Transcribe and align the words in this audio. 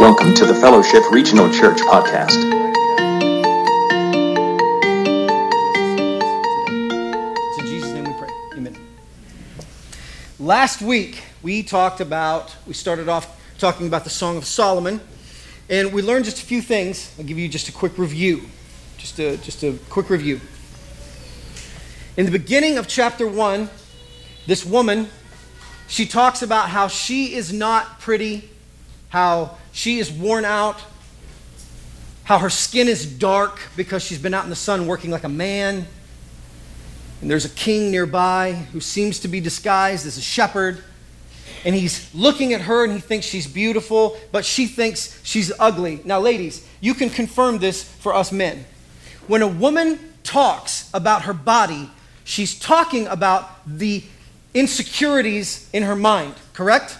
Welcome 0.00 0.32
to 0.36 0.46
the 0.46 0.54
Fellowship 0.54 1.02
Regional 1.10 1.52
Church 1.52 1.76
podcast. 1.80 2.34
In 7.58 7.66
Jesus' 7.66 7.92
name 7.92 8.04
we 8.04 8.12
pray. 8.14 8.30
Amen. 8.54 8.78
Last 10.38 10.80
week, 10.80 11.22
we 11.42 11.62
talked 11.62 12.00
about, 12.00 12.56
we 12.66 12.72
started 12.72 13.10
off 13.10 13.38
talking 13.58 13.86
about 13.88 14.04
the 14.04 14.10
Song 14.10 14.38
of 14.38 14.46
Solomon, 14.46 15.02
and 15.68 15.92
we 15.92 16.00
learned 16.00 16.24
just 16.24 16.42
a 16.42 16.46
few 16.46 16.62
things. 16.62 17.14
I'll 17.18 17.26
give 17.26 17.38
you 17.38 17.46
just 17.46 17.68
a 17.68 17.72
quick 17.72 17.98
review. 17.98 18.46
Just 18.96 19.18
a, 19.18 19.36
just 19.36 19.62
a 19.62 19.74
quick 19.90 20.08
review. 20.08 20.40
In 22.16 22.24
the 22.24 22.32
beginning 22.32 22.78
of 22.78 22.88
chapter 22.88 23.26
1, 23.26 23.68
this 24.46 24.64
woman, 24.64 25.10
she 25.88 26.06
talks 26.06 26.40
about 26.40 26.70
how 26.70 26.88
she 26.88 27.34
is 27.34 27.52
not 27.52 28.00
pretty, 28.00 28.48
how 29.10 29.58
she 29.72 29.98
is 29.98 30.10
worn 30.10 30.44
out, 30.44 30.80
how 32.24 32.38
her 32.38 32.50
skin 32.50 32.88
is 32.88 33.06
dark 33.06 33.60
because 33.76 34.04
she's 34.04 34.18
been 34.18 34.34
out 34.34 34.44
in 34.44 34.50
the 34.50 34.56
sun 34.56 34.86
working 34.86 35.10
like 35.10 35.24
a 35.24 35.28
man. 35.28 35.86
And 37.20 37.30
there's 37.30 37.44
a 37.44 37.50
king 37.50 37.90
nearby 37.90 38.52
who 38.72 38.80
seems 38.80 39.20
to 39.20 39.28
be 39.28 39.40
disguised 39.40 40.06
as 40.06 40.16
a 40.16 40.22
shepherd. 40.22 40.82
And 41.64 41.74
he's 41.74 42.12
looking 42.14 42.54
at 42.54 42.62
her 42.62 42.84
and 42.84 42.92
he 42.92 43.00
thinks 43.00 43.26
she's 43.26 43.46
beautiful, 43.46 44.16
but 44.32 44.44
she 44.44 44.66
thinks 44.66 45.20
she's 45.22 45.52
ugly. 45.58 46.00
Now, 46.04 46.20
ladies, 46.20 46.66
you 46.80 46.94
can 46.94 47.10
confirm 47.10 47.58
this 47.58 47.82
for 47.82 48.14
us 48.14 48.32
men. 48.32 48.64
When 49.26 49.42
a 49.42 49.48
woman 49.48 49.98
talks 50.22 50.88
about 50.94 51.22
her 51.22 51.34
body, 51.34 51.90
she's 52.24 52.58
talking 52.58 53.06
about 53.08 53.50
the 53.66 54.02
insecurities 54.54 55.68
in 55.72 55.82
her 55.82 55.96
mind, 55.96 56.34
correct? 56.52 56.96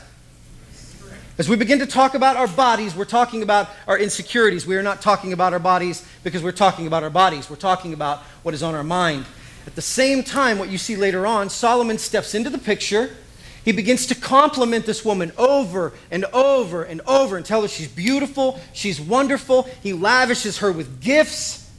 As 1.41 1.49
we 1.49 1.57
begin 1.57 1.79
to 1.79 1.87
talk 1.87 2.13
about 2.13 2.37
our 2.37 2.47
bodies, 2.47 2.95
we're 2.95 3.07
talking 3.07 3.43
about 3.43 3.71
our 3.89 3.99
insecurities. 3.99 4.67
We 4.67 4.77
are 4.77 4.83
not 4.83 5.01
talking 5.01 5.33
about 5.33 5.55
our 5.55 5.59
bodies 5.59 6.07
because 6.23 6.43
we're 6.43 6.53
talking 6.53 6.87
about 6.87 7.03
our 7.03 7.09
bodies. 7.09 7.49
We're 7.49 7.57
talking 7.57 7.95
about 7.95 8.19
what 8.43 8.53
is 8.53 8.63
on 8.63 8.75
our 8.75 8.85
mind. 8.85 9.25
At 9.67 9.75
the 9.75 9.81
same 9.81 10.23
time, 10.23 10.59
what 10.59 10.69
you 10.69 10.77
see 10.77 10.97
later 10.97 11.27
on, 11.27 11.49
Solomon 11.49 11.97
steps 11.97 12.35
into 12.35 12.51
the 12.51 12.59
picture. 12.59 13.17
He 13.65 13.73
begins 13.73 14.05
to 14.09 14.15
compliment 14.15 14.85
this 14.85 15.03
woman 15.03 15.33
over 15.39 15.95
and 16.11 16.27
over 16.27 16.83
and 16.83 17.01
over 17.07 17.39
and 17.39 17.47
tell 17.47 17.63
her 17.63 17.69
she's 17.69 17.89
beautiful, 17.89 18.61
she's 18.75 19.01
wonderful. 19.01 19.63
He 19.83 19.95
lavishes 19.95 20.59
her 20.59 20.71
with 20.71 21.01
gifts. 21.01 21.71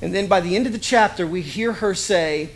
And 0.00 0.14
then 0.14 0.26
by 0.26 0.40
the 0.40 0.56
end 0.56 0.64
of 0.64 0.72
the 0.72 0.78
chapter, 0.78 1.26
we 1.26 1.42
hear 1.42 1.74
her 1.74 1.94
say, 1.94 2.48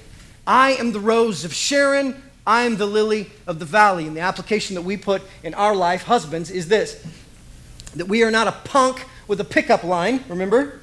I 0.46 0.70
am 0.70 0.92
the 0.92 1.00
rose 1.00 1.44
of 1.44 1.52
Sharon. 1.52 2.29
I 2.46 2.62
am 2.62 2.76
the 2.76 2.86
lily 2.86 3.30
of 3.46 3.58
the 3.58 3.64
valley. 3.64 4.06
And 4.06 4.16
the 4.16 4.20
application 4.20 4.74
that 4.74 4.82
we 4.82 4.96
put 4.96 5.22
in 5.42 5.54
our 5.54 5.74
life, 5.74 6.04
husbands, 6.04 6.50
is 6.50 6.68
this 6.68 7.04
that 7.94 8.06
we 8.06 8.22
are 8.22 8.30
not 8.30 8.46
a 8.46 8.52
punk 8.52 9.04
with 9.26 9.40
a 9.40 9.44
pickup 9.44 9.82
line, 9.82 10.24
remember? 10.28 10.80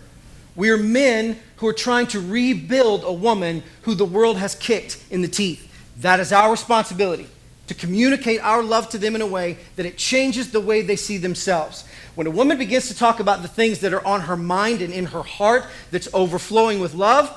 We 0.55 0.69
are 0.71 0.77
men 0.77 1.39
who 1.57 1.67
are 1.67 1.73
trying 1.73 2.07
to 2.07 2.19
rebuild 2.19 3.03
a 3.03 3.13
woman 3.13 3.63
who 3.83 3.95
the 3.95 4.05
world 4.05 4.37
has 4.37 4.55
kicked 4.55 5.01
in 5.09 5.21
the 5.21 5.27
teeth. 5.27 5.71
That 6.01 6.19
is 6.19 6.33
our 6.33 6.51
responsibility 6.51 7.27
to 7.67 7.73
communicate 7.73 8.41
our 8.41 8.63
love 8.63 8.89
to 8.89 8.97
them 8.97 9.15
in 9.15 9.21
a 9.21 9.27
way 9.27 9.57
that 9.75 9.85
it 9.85 9.97
changes 9.97 10.51
the 10.51 10.59
way 10.59 10.81
they 10.81 10.95
see 10.95 11.17
themselves. 11.17 11.83
When 12.15 12.25
a 12.25 12.31
woman 12.31 12.57
begins 12.57 12.87
to 12.87 12.95
talk 12.95 13.19
about 13.19 13.41
the 13.41 13.47
things 13.47 13.79
that 13.79 13.93
are 13.93 14.05
on 14.05 14.21
her 14.21 14.37
mind 14.37 14.81
and 14.81 14.93
in 14.93 15.07
her 15.07 15.23
heart 15.23 15.65
that's 15.91 16.07
overflowing 16.13 16.79
with 16.79 16.93
love, 16.93 17.31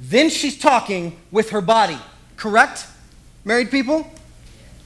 then 0.00 0.30
she's 0.30 0.58
talking 0.58 1.18
with 1.30 1.50
her 1.50 1.60
body. 1.60 1.98
Correct? 2.36 2.86
Married 3.44 3.70
people? 3.70 4.08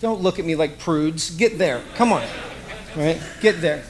Don't 0.01 0.23
look 0.23 0.39
at 0.39 0.45
me 0.45 0.55
like 0.57 0.79
prudes. 0.79 1.31
Get 1.31 1.59
there. 1.59 1.83
Come 1.95 2.13
on. 2.13 2.27
Right? 2.97 3.21
Get 3.41 3.61
there. 3.61 3.85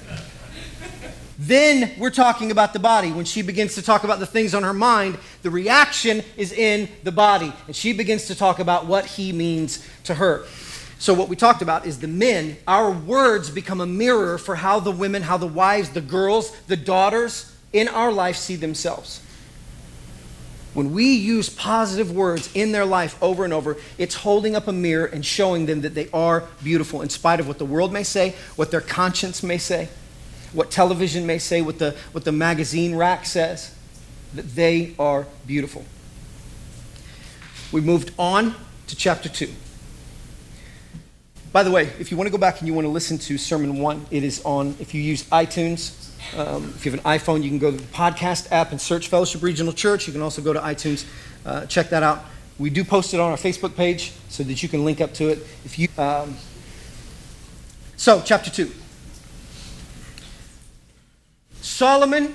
Then 1.39 1.93
we're 1.99 2.11
talking 2.11 2.51
about 2.51 2.73
the 2.73 2.79
body. 2.79 3.13
When 3.13 3.25
she 3.25 3.43
begins 3.43 3.75
to 3.77 3.83
talk 3.83 4.03
about 4.03 4.19
the 4.19 4.27
things 4.27 4.55
on 4.55 4.63
her 4.63 4.73
mind, 4.73 5.19
the 5.43 5.51
reaction 5.51 6.23
is 6.37 6.53
in 6.53 6.89
the 7.05 7.13
body. 7.13 7.53
And 7.67 7.77
she 7.77 7.93
begins 7.93 8.27
to 8.27 8.35
talk 8.35 8.59
about 8.59 8.87
what 8.87 9.05
he 9.05 9.33
means 9.33 9.87
to 10.05 10.15
her. 10.15 10.47
So, 10.99 11.13
what 11.13 11.29
we 11.29 11.37
talked 11.37 11.61
about 11.61 11.87
is 11.87 11.99
the 11.99 12.09
men, 12.09 12.57
our 12.67 12.91
words 12.91 13.51
become 13.51 13.83
a 13.83 13.87
mirror 13.87 14.39
for 14.39 14.57
how 14.57 14.81
the 14.81 14.91
women, 14.91 15.23
how 15.23 15.37
the 15.37 15.47
wives, 15.47 15.91
the 15.91 16.01
girls, 16.01 16.57
the 16.69 16.77
daughters 16.77 17.55
in 17.73 17.87
our 17.87 18.11
life 18.11 18.37
see 18.37 18.57
themselves. 18.57 19.21
When 20.77 20.93
we 20.93 21.15
use 21.15 21.49
positive 21.49 22.13
words 22.13 22.51
in 22.53 22.73
their 22.73 22.85
life 22.85 23.17
over 23.23 23.45
and 23.45 23.55
over, 23.55 23.79
it's 23.97 24.15
holding 24.15 24.55
up 24.55 24.69
a 24.69 24.73
mirror 24.73 25.07
and 25.07 25.25
showing 25.25 25.65
them 25.65 25.81
that 25.81 25.95
they 25.95 26.11
are 26.13 26.45
beautiful 26.63 27.01
in 27.01 27.09
spite 27.09 27.41
of 27.41 27.49
what 27.49 27.57
the 27.57 27.65
world 27.65 27.95
may 27.95 28.03
say, 28.03 28.35
what 28.57 28.71
their 28.71 28.83
conscience 28.83 29.43
may 29.43 29.57
say, 29.57 29.89
what 30.53 30.71
television 30.71 31.27
may 31.27 31.39
say, 31.39 31.63
what 31.63 31.79
the, 31.79 31.97
what 32.13 32.25
the 32.25 32.33
magazine 32.33 32.95
rack 32.95 33.25
says, 33.25 33.75
that 34.35 34.55
they 34.55 34.95
are 34.99 35.27
beautiful. 35.47 35.83
We 37.73 37.81
moved 37.81 38.13
on 38.19 38.55
to 38.89 38.97
chapter 38.97 39.31
2. 39.31 39.51
By 41.55 41.63
the 41.63 41.71
way, 41.71 41.85
if 41.99 42.11
you 42.11 42.19
want 42.19 42.27
to 42.27 42.33
go 42.33 42.37
back 42.37 42.59
and 42.59 42.69
you 42.69 42.75
want 42.75 42.85
to 42.85 42.91
listen 42.91 43.17
to 43.17 43.39
Sermon 43.39 43.79
1, 43.79 44.09
it 44.11 44.23
is 44.23 44.43
on, 44.45 44.77
if 44.79 44.93
you 44.93 45.01
use 45.01 45.25
iTunes, 45.31 46.06
um, 46.37 46.73
if 46.77 46.85
you 46.85 46.93
have 46.93 47.01
an 47.01 47.07
iPhone, 47.07 47.43
you 47.43 47.49
can 47.49 47.59
go 47.59 47.71
to 47.71 47.77
the 47.77 47.83
podcast 47.85 48.51
app 48.51 48.71
and 48.71 48.81
search 48.81 49.09
Fellowship 49.09 49.43
Regional 49.43 49.73
Church. 49.73 50.07
You 50.07 50.13
can 50.13 50.23
also 50.23 50.43
go 50.43 50.53
to 50.53 50.61
iTunes, 50.61 51.05
uh, 51.45 51.67
check 51.67 51.91
that 51.91 52.03
out. 52.03 52.25
We 52.59 52.71
do 52.71 52.85
post 52.85 53.13
it 53.13 53.21
on 53.21 53.31
our 53.31 53.37
Facebook 53.37 53.77
page 53.77 54.13
so 54.29 54.43
that 54.43 54.63
you 54.63 54.69
can 54.69 54.85
link 54.85 55.01
up 55.01 55.13
to 55.15 55.29
it. 55.29 55.39
If 55.65 55.79
you, 55.79 55.89
um, 55.99 56.37
so, 57.97 58.23
chapter 58.25 58.51
2. 58.51 58.71
Solomon 61.61 62.35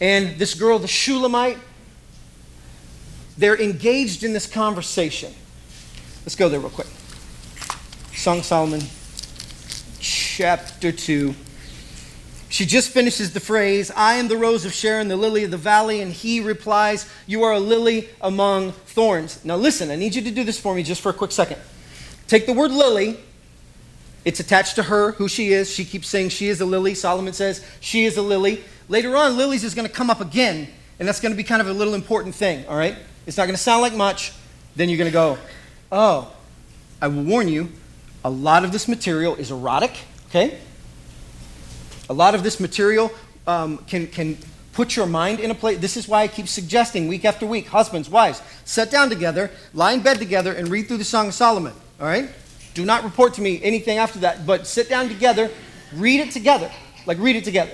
and 0.00 0.38
this 0.38 0.54
girl, 0.54 0.78
the 0.78 0.88
Shulamite, 0.88 1.58
they're 3.38 3.60
engaged 3.60 4.24
in 4.24 4.32
this 4.32 4.46
conversation. 4.46 5.34
Let's 6.24 6.36
go 6.36 6.48
there 6.48 6.60
real 6.60 6.70
quick. 6.70 6.86
Song 8.14 8.42
Solomon, 8.42 8.80
chapter 10.00 10.92
2. 10.92 11.34
She 12.56 12.64
just 12.64 12.88
finishes 12.88 13.34
the 13.34 13.40
phrase, 13.40 13.90
I 13.94 14.14
am 14.14 14.28
the 14.28 14.38
rose 14.38 14.64
of 14.64 14.72
Sharon, 14.72 15.08
the 15.08 15.16
lily 15.18 15.44
of 15.44 15.50
the 15.50 15.58
valley, 15.58 16.00
and 16.00 16.10
he 16.10 16.40
replies, 16.40 17.06
You 17.26 17.42
are 17.42 17.52
a 17.52 17.60
lily 17.60 18.08
among 18.22 18.72
thorns. 18.72 19.44
Now 19.44 19.56
listen, 19.56 19.90
I 19.90 19.96
need 19.96 20.14
you 20.14 20.22
to 20.22 20.30
do 20.30 20.42
this 20.42 20.58
for 20.58 20.74
me 20.74 20.82
just 20.82 21.02
for 21.02 21.10
a 21.10 21.12
quick 21.12 21.32
second. 21.32 21.60
Take 22.28 22.46
the 22.46 22.54
word 22.54 22.70
lily, 22.70 23.18
it's 24.24 24.40
attached 24.40 24.76
to 24.76 24.84
her, 24.84 25.12
who 25.12 25.28
she 25.28 25.52
is. 25.52 25.70
She 25.70 25.84
keeps 25.84 26.08
saying 26.08 26.30
she 26.30 26.48
is 26.48 26.62
a 26.62 26.64
lily. 26.64 26.94
Solomon 26.94 27.34
says 27.34 27.62
she 27.80 28.06
is 28.06 28.16
a 28.16 28.22
lily. 28.22 28.64
Later 28.88 29.14
on, 29.18 29.36
lilies 29.36 29.62
is 29.62 29.74
going 29.74 29.86
to 29.86 29.92
come 29.92 30.08
up 30.08 30.22
again, 30.22 30.66
and 30.98 31.06
that's 31.06 31.20
going 31.20 31.32
to 31.32 31.36
be 31.36 31.44
kind 31.44 31.60
of 31.60 31.68
a 31.68 31.74
little 31.74 31.92
important 31.92 32.34
thing, 32.34 32.66
all 32.68 32.78
right? 32.78 32.96
It's 33.26 33.36
not 33.36 33.44
going 33.44 33.56
to 33.56 33.62
sound 33.62 33.82
like 33.82 33.94
much. 33.94 34.32
Then 34.76 34.88
you're 34.88 34.96
going 34.96 35.10
to 35.10 35.12
go, 35.12 35.36
Oh, 35.92 36.32
I 37.02 37.08
will 37.08 37.22
warn 37.22 37.48
you, 37.48 37.70
a 38.24 38.30
lot 38.30 38.64
of 38.64 38.72
this 38.72 38.88
material 38.88 39.34
is 39.34 39.50
erotic, 39.50 39.94
okay? 40.30 40.58
A 42.08 42.14
lot 42.14 42.34
of 42.34 42.42
this 42.42 42.60
material 42.60 43.10
um, 43.46 43.78
can, 43.86 44.06
can 44.06 44.36
put 44.72 44.94
your 44.94 45.06
mind 45.06 45.40
in 45.40 45.50
a 45.50 45.54
place. 45.54 45.78
This 45.78 45.96
is 45.96 46.06
why 46.06 46.22
I 46.22 46.28
keep 46.28 46.48
suggesting 46.48 47.08
week 47.08 47.24
after 47.24 47.46
week, 47.46 47.66
husbands, 47.68 48.10
wives, 48.10 48.42
sit 48.64 48.90
down 48.90 49.08
together, 49.08 49.50
lie 49.72 49.92
in 49.92 50.02
bed 50.02 50.18
together, 50.18 50.52
and 50.52 50.68
read 50.68 50.86
through 50.86 50.98
the 50.98 51.04
Song 51.04 51.28
of 51.28 51.34
Solomon. 51.34 51.72
All 52.00 52.06
right? 52.06 52.28
Do 52.74 52.84
not 52.84 53.04
report 53.04 53.34
to 53.34 53.40
me 53.40 53.60
anything 53.62 53.96
after 53.96 54.18
that, 54.18 54.46
but 54.46 54.66
sit 54.66 54.88
down 54.88 55.08
together, 55.08 55.50
read 55.94 56.20
it 56.20 56.30
together. 56.30 56.70
Like 57.06 57.18
read 57.18 57.36
it 57.36 57.44
together. 57.44 57.72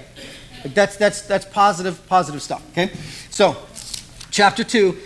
Like 0.64 0.74
that's 0.74 0.96
that's 0.96 1.22
that's 1.22 1.44
positive, 1.44 2.06
positive 2.06 2.40
stuff. 2.40 2.62
Okay? 2.70 2.92
So, 3.30 3.56
chapter 4.30 4.62
two, 4.62 4.98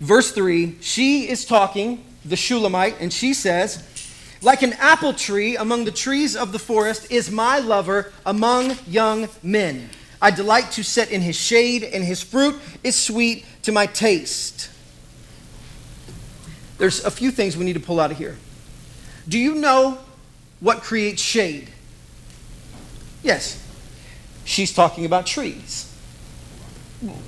verse 0.00 0.32
three, 0.32 0.76
she 0.80 1.28
is 1.28 1.44
talking, 1.44 2.04
the 2.24 2.36
Shulamite, 2.36 2.96
and 3.00 3.12
she 3.12 3.34
says, 3.34 3.86
like 4.42 4.62
an 4.62 4.74
apple 4.74 5.12
tree 5.12 5.56
among 5.56 5.84
the 5.84 5.90
trees 5.90 6.36
of 6.36 6.52
the 6.52 6.58
forest 6.58 7.10
is 7.10 7.30
my 7.30 7.58
lover 7.58 8.12
among 8.24 8.76
young 8.86 9.28
men. 9.42 9.90
I 10.20 10.30
delight 10.30 10.72
to 10.72 10.82
sit 10.82 11.10
in 11.10 11.20
his 11.20 11.36
shade, 11.36 11.84
and 11.84 12.02
his 12.02 12.22
fruit 12.22 12.56
is 12.82 12.96
sweet 12.96 13.44
to 13.62 13.72
my 13.72 13.86
taste. 13.86 14.70
There's 16.78 17.04
a 17.04 17.10
few 17.10 17.30
things 17.30 17.56
we 17.56 17.64
need 17.64 17.74
to 17.74 17.80
pull 17.80 18.00
out 18.00 18.10
of 18.10 18.18
here. 18.18 18.36
Do 19.28 19.38
you 19.38 19.54
know 19.54 19.98
what 20.60 20.82
creates 20.82 21.22
shade? 21.22 21.70
Yes. 23.22 23.62
She's 24.44 24.72
talking 24.72 25.04
about 25.04 25.26
trees. 25.26 25.92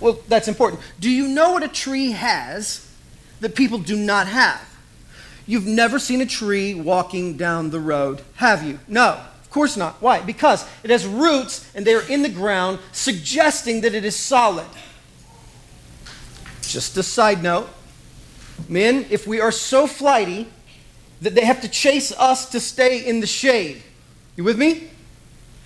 Well, 0.00 0.20
that's 0.28 0.48
important. 0.48 0.82
Do 1.00 1.10
you 1.10 1.28
know 1.28 1.52
what 1.52 1.62
a 1.62 1.68
tree 1.68 2.12
has 2.12 2.90
that 3.40 3.54
people 3.54 3.78
do 3.78 3.96
not 3.96 4.28
have? 4.28 4.67
You've 5.48 5.66
never 5.66 5.98
seen 5.98 6.20
a 6.20 6.26
tree 6.26 6.74
walking 6.74 7.38
down 7.38 7.70
the 7.70 7.80
road, 7.80 8.20
have 8.34 8.62
you? 8.62 8.78
No, 8.86 9.18
of 9.42 9.50
course 9.50 9.78
not. 9.78 9.94
Why? 10.02 10.20
Because 10.20 10.68
it 10.84 10.90
has 10.90 11.06
roots 11.06 11.68
and 11.74 11.86
they 11.86 11.94
are 11.94 12.06
in 12.06 12.20
the 12.20 12.28
ground, 12.28 12.80
suggesting 12.92 13.80
that 13.80 13.94
it 13.94 14.04
is 14.04 14.14
solid. 14.14 14.66
Just 16.60 16.98
a 16.98 17.02
side 17.02 17.42
note 17.42 17.70
men, 18.68 19.06
if 19.08 19.26
we 19.26 19.40
are 19.40 19.52
so 19.52 19.86
flighty 19.86 20.48
that 21.22 21.34
they 21.34 21.44
have 21.46 21.62
to 21.62 21.68
chase 21.68 22.12
us 22.12 22.50
to 22.50 22.60
stay 22.60 23.06
in 23.06 23.20
the 23.20 23.26
shade, 23.26 23.82
You 24.36 24.44
with 24.44 24.58
me? 24.58 24.90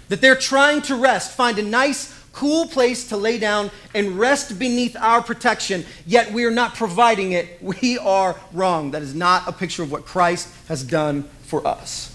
That 0.09 0.21
they're 0.21 0.37
trying 0.37 0.83
to 0.83 0.95
rest, 0.95 1.33
find 1.33 1.59
a 1.59 1.63
nice, 1.63 2.22
cool 2.33 2.67
place 2.67 3.09
to 3.09 3.17
lay 3.17 3.39
down 3.39 3.71
and 3.95 4.19
rest 4.19 4.59
beneath 4.59 4.97
our 4.97 5.23
protection, 5.23 5.85
yet 6.07 6.33
we 6.33 6.45
are 6.45 6.51
not 6.51 6.75
providing 6.75 7.33
it. 7.33 7.63
We 7.63 7.99
are 7.99 8.37
wrong. 8.53 8.91
That 8.93 9.03
is 9.03 9.15
not 9.15 9.47
a 9.47 9.53
picture 9.53 9.83
of 9.83 9.93
what 9.93 10.05
Christ 10.05 10.49
has 10.69 10.83
done 10.83 11.25
for 11.43 11.67
us. 11.67 12.09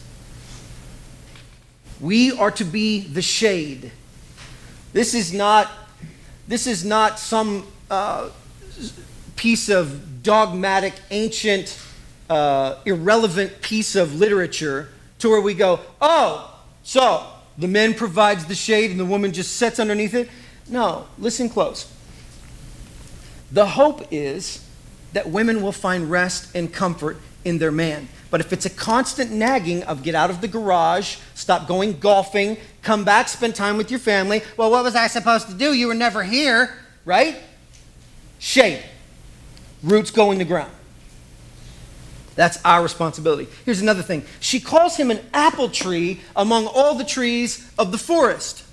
We 2.00 2.32
are 2.32 2.52
to 2.52 2.64
be 2.64 3.02
the 3.02 3.22
shade. 3.22 3.92
This 4.94 5.14
is 5.14 5.34
not, 5.34 5.72
this 6.48 6.68
is 6.68 6.84
not 6.84 7.20
some 7.20 7.68
uh, 7.90 8.30
piece 9.36 9.70
of 9.70 10.24
dogmatic, 10.24 10.94
ancient, 11.12 11.80
uh, 12.30 12.76
irrelevant 12.86 13.62
piece 13.62 13.96
of 13.96 14.16
literature 14.16 14.90
to 15.20 15.30
where 15.30 15.42
we 15.42 15.54
go, 15.54 15.80
oh, 16.02 16.60
so 16.84 17.26
the 17.58 17.68
man 17.68 17.94
provides 17.94 18.46
the 18.46 18.56
shade 18.56 18.92
and 18.92 19.00
the 19.00 19.06
woman 19.06 19.34
just 19.34 19.56
sits 19.56 19.80
underneath 19.80 20.14
it. 20.14 20.30
No, 20.70 21.08
listen 21.18 21.50
close. 21.50 21.92
The 23.52 23.66
hope 23.66 24.08
is 24.12 24.64
that 25.14 25.30
women 25.30 25.62
will 25.62 25.72
find 25.72 26.12
rest 26.12 26.56
and 26.56 26.72
comfort 26.72 27.18
in 27.46 27.58
their 27.58 27.72
man. 27.72 28.10
But 28.30 28.42
if 28.42 28.52
it's 28.52 28.66
a 28.66 28.70
constant 28.70 29.32
nagging 29.32 29.84
of 29.84 30.04
get 30.04 30.16
out 30.16 30.30
of 30.30 30.42
the 30.42 30.48
garage, 30.48 31.18
stop 31.34 31.68
going 31.68 32.00
golfing, 32.00 32.58
come 32.82 33.06
back, 33.06 33.30
spend 33.30 33.56
time 33.56 33.78
with 33.78 33.90
your 33.90 34.02
family, 34.02 34.42
well, 34.58 34.70
what 34.70 34.84
was 34.84 34.96
I 34.96 35.08
supposed 35.08 35.48
to 35.48 35.54
do? 35.54 35.74
You 35.74 35.88
were 35.88 35.94
never 35.94 36.24
here, 36.24 36.74
right? 37.06 37.38
Shade. 38.40 38.84
Roots 39.82 40.12
go 40.12 40.32
in 40.32 40.40
the 40.40 40.46
ground. 40.46 40.72
That's 42.38 42.64
our 42.64 42.84
responsibility. 42.84 43.48
Here's 43.66 43.82
another 43.82 44.04
thing. 44.04 44.24
She 44.40 44.60
calls 44.60 44.96
him 44.96 45.10
an 45.10 45.20
apple 45.34 45.70
tree 45.70 46.22
among 46.36 46.68
all 46.68 46.94
the 46.94 47.04
trees 47.04 47.70
of 47.80 47.92
the 47.92 47.98
forest. 47.98 48.64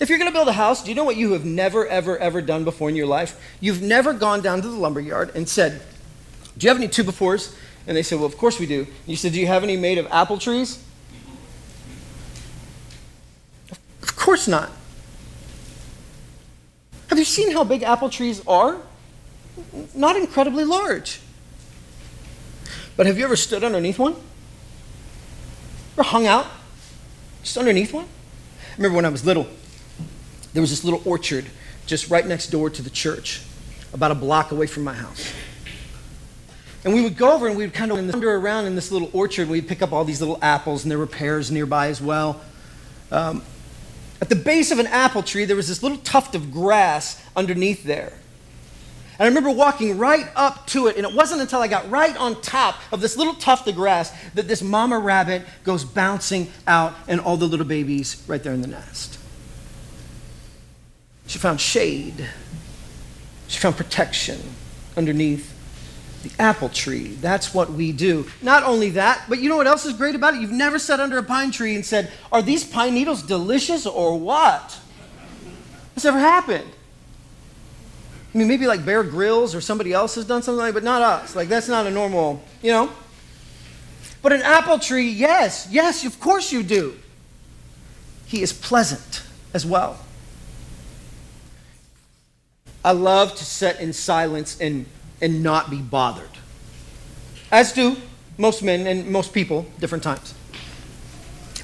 If 0.00 0.08
you're 0.08 0.18
going 0.18 0.30
to 0.30 0.34
build 0.34 0.48
a 0.48 0.52
house, 0.52 0.82
do 0.82 0.88
you 0.88 0.96
know 0.96 1.04
what 1.04 1.16
you 1.16 1.34
have 1.34 1.44
never, 1.44 1.86
ever, 1.86 2.16
ever 2.16 2.40
done 2.40 2.64
before 2.64 2.88
in 2.88 2.96
your 2.96 3.06
life? 3.06 3.38
You've 3.60 3.82
never 3.82 4.14
gone 4.14 4.40
down 4.40 4.62
to 4.62 4.68
the 4.68 4.74
lumber 4.74 5.00
yard 5.00 5.30
and 5.34 5.46
said, 5.46 5.82
Do 6.56 6.64
you 6.64 6.70
have 6.70 6.78
any 6.78 6.88
two-by-fours? 6.88 7.54
And 7.86 7.94
they 7.94 8.02
said, 8.02 8.16
Well, 8.16 8.26
of 8.26 8.38
course 8.38 8.58
we 8.58 8.64
do. 8.64 8.80
And 8.80 8.88
you 9.06 9.16
said, 9.16 9.34
Do 9.34 9.40
you 9.40 9.46
have 9.46 9.62
any 9.62 9.76
made 9.76 9.98
of 9.98 10.06
apple 10.10 10.38
trees? 10.38 10.82
Of 14.02 14.16
course 14.16 14.48
not. 14.48 14.70
Have 17.08 17.18
you 17.18 17.26
seen 17.26 17.52
how 17.52 17.62
big 17.62 17.82
apple 17.82 18.08
trees 18.08 18.42
are? 18.46 18.78
Not 19.94 20.16
incredibly 20.16 20.64
large. 20.64 21.20
But 22.96 23.06
have 23.06 23.18
you 23.18 23.24
ever 23.24 23.36
stood 23.36 23.64
underneath 23.64 23.98
one? 23.98 24.16
Or 25.96 26.04
hung 26.04 26.26
out 26.26 26.46
just 27.42 27.56
underneath 27.58 27.92
one? 27.92 28.04
I 28.04 28.76
remember 28.76 28.96
when 28.96 29.04
I 29.04 29.08
was 29.08 29.24
little, 29.24 29.46
there 30.52 30.60
was 30.60 30.70
this 30.70 30.84
little 30.84 31.02
orchard 31.04 31.46
just 31.86 32.10
right 32.10 32.26
next 32.26 32.48
door 32.48 32.70
to 32.70 32.82
the 32.82 32.90
church, 32.90 33.42
about 33.92 34.10
a 34.10 34.14
block 34.14 34.52
away 34.52 34.66
from 34.66 34.84
my 34.84 34.94
house. 34.94 35.32
And 36.84 36.92
we 36.92 37.02
would 37.02 37.16
go 37.16 37.32
over 37.32 37.46
and 37.46 37.56
we 37.56 37.64
would 37.64 37.74
kind 37.74 37.90
of 37.90 37.98
wander 37.98 38.34
around 38.34 38.66
in 38.66 38.74
this 38.74 38.90
little 38.90 39.10
orchard. 39.12 39.48
We'd 39.48 39.68
pick 39.68 39.82
up 39.82 39.92
all 39.92 40.04
these 40.04 40.20
little 40.20 40.38
apples, 40.42 40.84
and 40.84 40.90
there 40.90 40.98
were 40.98 41.06
pears 41.06 41.50
nearby 41.50 41.88
as 41.88 42.00
well. 42.00 42.40
Um, 43.10 43.42
at 44.20 44.28
the 44.28 44.36
base 44.36 44.70
of 44.70 44.78
an 44.78 44.86
apple 44.86 45.22
tree, 45.22 45.44
there 45.44 45.56
was 45.56 45.68
this 45.68 45.82
little 45.82 45.98
tuft 45.98 46.34
of 46.34 46.52
grass 46.52 47.22
underneath 47.36 47.84
there. 47.84 48.18
And 49.18 49.26
I 49.26 49.28
remember 49.28 49.50
walking 49.50 49.96
right 49.96 50.26
up 50.34 50.66
to 50.68 50.88
it, 50.88 50.96
and 50.96 51.06
it 51.06 51.14
wasn't 51.14 51.40
until 51.40 51.60
I 51.60 51.68
got 51.68 51.88
right 51.90 52.16
on 52.16 52.40
top 52.42 52.76
of 52.92 53.00
this 53.00 53.16
little 53.16 53.34
tuft 53.34 53.68
of 53.68 53.76
grass 53.76 54.12
that 54.34 54.48
this 54.48 54.62
mama 54.62 54.98
rabbit 54.98 55.42
goes 55.62 55.84
bouncing 55.84 56.50
out, 56.66 56.94
and 57.06 57.20
all 57.20 57.36
the 57.36 57.46
little 57.46 57.66
babies 57.66 58.22
right 58.26 58.42
there 58.42 58.52
in 58.52 58.60
the 58.60 58.68
nest. 58.68 59.18
She 61.26 61.38
found 61.38 61.60
shade, 61.60 62.28
she 63.48 63.58
found 63.60 63.76
protection 63.76 64.40
underneath 64.96 65.52
the 66.24 66.32
apple 66.42 66.70
tree. 66.70 67.08
That's 67.20 67.54
what 67.54 67.70
we 67.70 67.92
do. 67.92 68.26
Not 68.42 68.64
only 68.64 68.90
that, 68.90 69.24
but 69.28 69.38
you 69.38 69.48
know 69.48 69.56
what 69.56 69.66
else 69.66 69.84
is 69.84 69.92
great 69.92 70.14
about 70.14 70.34
it? 70.34 70.40
You've 70.40 70.50
never 70.50 70.78
sat 70.78 70.98
under 70.98 71.18
a 71.18 71.22
pine 71.22 71.50
tree 71.50 71.74
and 71.74 71.84
said, 71.84 72.10
Are 72.32 72.42
these 72.42 72.64
pine 72.64 72.94
needles 72.94 73.22
delicious 73.22 73.86
or 73.86 74.18
what? 74.18 74.78
Has 75.94 76.04
ever 76.04 76.18
happened? 76.18 76.70
I 78.34 78.38
mean, 78.38 78.48
maybe 78.48 78.66
like 78.66 78.84
Bear 78.84 79.04
Grylls 79.04 79.54
or 79.54 79.60
somebody 79.60 79.92
else 79.92 80.16
has 80.16 80.24
done 80.24 80.42
something 80.42 80.58
like, 80.58 80.74
that, 80.74 80.80
but 80.80 80.84
not 80.84 81.02
us. 81.02 81.36
Like 81.36 81.48
that's 81.48 81.68
not 81.68 81.86
a 81.86 81.90
normal, 81.90 82.42
you 82.62 82.72
know. 82.72 82.90
But 84.22 84.32
an 84.32 84.42
apple 84.42 84.78
tree, 84.78 85.08
yes, 85.08 85.68
yes, 85.70 86.04
of 86.04 86.18
course 86.18 86.50
you 86.50 86.62
do. 86.62 86.96
He 88.26 88.42
is 88.42 88.52
pleasant 88.52 89.22
as 89.52 89.64
well. 89.64 89.98
I 92.84 92.92
love 92.92 93.36
to 93.36 93.44
sit 93.44 93.78
in 93.80 93.92
silence 93.92 94.60
and, 94.60 94.86
and 95.22 95.42
not 95.42 95.70
be 95.70 95.80
bothered. 95.80 96.28
As 97.52 97.72
do 97.72 97.96
most 98.36 98.62
men 98.62 98.86
and 98.86 99.06
most 99.08 99.32
people, 99.32 99.66
different 99.78 100.02
times. 100.02 100.34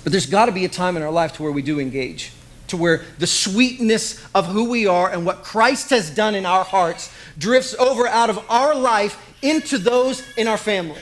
But 0.05 0.13
there's 0.13 0.27
got 0.27 0.47
to 0.47 0.53
be 0.53 0.65
a 0.65 0.69
time 0.69 0.97
in 0.97 1.03
our 1.03 1.11
life 1.11 1.33
to 1.35 1.43
where 1.43 1.53
we 1.53 1.63
do 1.63 1.81
engage 1.81 2.33
to 2.71 2.77
where 2.77 3.03
the 3.19 3.27
sweetness 3.27 4.25
of 4.35 4.47
who 4.47 4.71
we 4.71 4.87
are 4.87 5.11
and 5.11 5.27
what 5.27 5.43
Christ 5.43 5.91
has 5.91 6.11
done 6.11 6.35
in 6.35 6.47
our 6.47 6.65
hearts 6.65 7.13
drifts 7.39 7.75
over 7.75 8.07
out 8.07 8.31
of 8.31 8.39
our 8.49 8.75
life 8.75 9.19
into 9.43 9.79
those 9.79 10.23
in 10.37 10.49
our 10.49 10.57
family. 10.57 11.01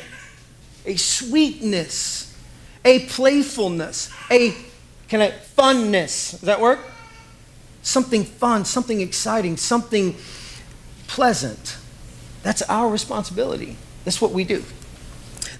A 0.86 0.96
sweetness, 0.96 2.36
a 2.84 3.00
playfulness, 3.06 4.10
a 4.30 4.54
can 5.08 5.22
I 5.22 5.30
funness. 5.30 6.32
Does 6.32 6.40
that 6.42 6.60
work? 6.60 6.80
Something 7.82 8.24
fun, 8.24 8.64
something 8.64 9.00
exciting, 9.00 9.56
something 9.56 10.16
pleasant. 11.06 11.78
That's 12.42 12.62
our 12.62 12.88
responsibility. 12.88 13.76
That's 14.04 14.20
what 14.20 14.32
we 14.32 14.44
do. 14.44 14.64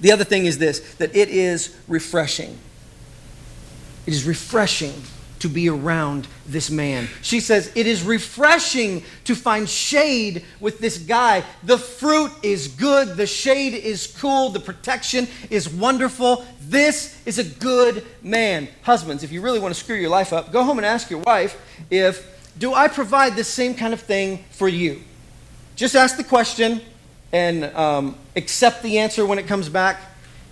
The 0.00 0.12
other 0.12 0.24
thing 0.24 0.46
is 0.46 0.58
this 0.58 0.80
that 0.94 1.14
it 1.14 1.28
is 1.28 1.76
refreshing. 1.86 2.58
It 4.06 4.12
is 4.14 4.24
refreshing 4.24 4.94
to 5.40 5.48
be 5.48 5.68
around 5.68 6.26
this 6.46 6.70
man. 6.70 7.08
She 7.22 7.40
says, 7.40 7.70
It 7.74 7.86
is 7.86 8.02
refreshing 8.02 9.02
to 9.24 9.34
find 9.34 9.68
shade 9.68 10.44
with 10.60 10.78
this 10.78 10.98
guy. 10.98 11.44
The 11.62 11.78
fruit 11.78 12.32
is 12.42 12.68
good, 12.68 13.16
the 13.16 13.26
shade 13.26 13.74
is 13.74 14.06
cool, 14.18 14.50
the 14.50 14.60
protection 14.60 15.28
is 15.50 15.68
wonderful. 15.68 16.44
This 16.60 17.20
is 17.26 17.38
a 17.38 17.44
good 17.44 18.04
man. 18.22 18.68
Husbands, 18.82 19.22
if 19.22 19.32
you 19.32 19.40
really 19.40 19.60
want 19.60 19.74
to 19.74 19.80
screw 19.80 19.96
your 19.96 20.10
life 20.10 20.32
up, 20.32 20.52
go 20.52 20.64
home 20.64 20.78
and 20.78 20.86
ask 20.86 21.10
your 21.10 21.20
wife 21.20 21.60
if, 21.90 22.52
Do 22.58 22.74
I 22.74 22.88
provide 22.88 23.34
this 23.34 23.48
same 23.48 23.74
kind 23.74 23.92
of 23.92 24.00
thing 24.00 24.44
for 24.50 24.68
you? 24.68 25.02
Just 25.76 25.94
ask 25.94 26.16
the 26.16 26.24
question 26.24 26.80
and 27.32 27.64
um, 27.64 28.16
accept 28.36 28.82
the 28.82 28.98
answer 28.98 29.24
when 29.24 29.38
it 29.38 29.46
comes 29.46 29.68
back. 29.68 30.00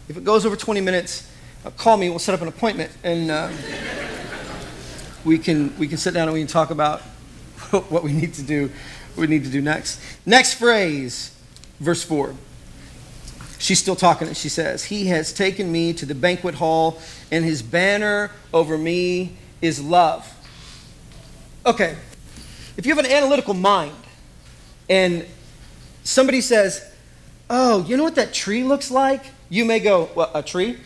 If 0.08 0.16
it 0.16 0.22
goes 0.25 0.46
over 0.46 0.54
20 0.54 0.80
minutes, 0.82 1.28
uh, 1.64 1.70
call 1.70 1.96
me. 1.96 2.08
We'll 2.11 2.20
set 2.20 2.34
up 2.34 2.42
an 2.42 2.49
appointment 2.49 2.92
and. 3.02 3.30
Uh, 3.30 3.50
we 5.26 5.38
can, 5.38 5.76
we 5.76 5.88
can 5.88 5.99
sit 5.99 6.14
down 6.14 6.28
and 6.28 6.33
we 6.33 6.40
can 6.40 6.47
talk 6.47 6.71
about 6.71 7.00
what 7.71 8.04
we 8.04 8.12
need 8.12 8.33
to 8.35 8.42
do, 8.42 8.71
we 9.16 9.26
need 9.26 9.45
to 9.45 9.50
do 9.50 9.61
next. 9.61 10.00
Next 10.25 10.54
phrase, 10.54 11.37
verse 11.80 12.04
4. 12.04 12.35
She's 13.59 13.80
still 13.80 13.97
talking 13.97 14.28
and 14.28 14.37
she 14.37 14.49
says, 14.49 14.85
He 14.85 15.06
has 15.06 15.33
taken 15.33 15.73
me 15.73 15.92
to 15.95 16.06
the 16.06 16.14
banquet 16.14 16.54
hall, 16.54 17.00
and 17.33 17.45
his 17.45 17.62
banner 17.62 18.30
over 18.54 18.78
me 18.78 19.37
is 19.61 19.83
love. 19.83 20.33
Okay, 21.64 21.97
if 22.76 22.87
you 22.87 22.95
have 22.95 23.04
an 23.04 23.11
analytical 23.11 23.54
mind 23.54 23.97
and 24.88 25.26
somebody 26.04 26.40
says, 26.40 26.88
Oh, 27.50 27.85
you 27.85 27.97
know 27.97 28.04
what 28.04 28.14
that 28.14 28.33
tree 28.33 28.62
looks 28.62 28.90
like? 28.90 29.25
You 29.49 29.64
may 29.64 29.80
go, 29.80 30.09
Well, 30.14 30.30
a 30.35 30.42
tree? 30.42 30.78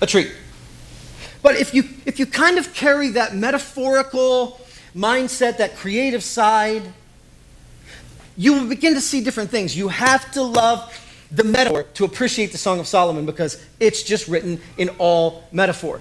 A 0.00 0.06
tree. 0.06 0.32
But 1.42 1.56
if 1.56 1.74
you, 1.74 1.84
if 2.04 2.18
you 2.18 2.26
kind 2.26 2.58
of 2.58 2.74
carry 2.74 3.08
that 3.10 3.34
metaphorical 3.34 4.60
mindset, 4.94 5.58
that 5.58 5.76
creative 5.76 6.22
side, 6.22 6.82
you 8.36 8.54
will 8.54 8.68
begin 8.68 8.94
to 8.94 9.00
see 9.00 9.22
different 9.22 9.50
things. 9.50 9.76
You 9.76 9.88
have 9.88 10.30
to 10.32 10.42
love 10.42 10.92
the 11.30 11.44
metaphor 11.44 11.84
to 11.94 12.04
appreciate 12.04 12.52
the 12.52 12.58
Song 12.58 12.80
of 12.80 12.86
Solomon 12.86 13.26
because 13.26 13.64
it's 13.80 14.02
just 14.02 14.28
written 14.28 14.60
in 14.78 14.88
all 14.98 15.44
metaphor. 15.52 16.00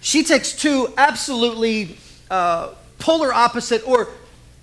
She 0.00 0.22
takes 0.22 0.52
two 0.52 0.92
absolutely 0.96 1.96
uh, 2.30 2.74
polar 2.98 3.32
opposite 3.32 3.86
or 3.86 4.08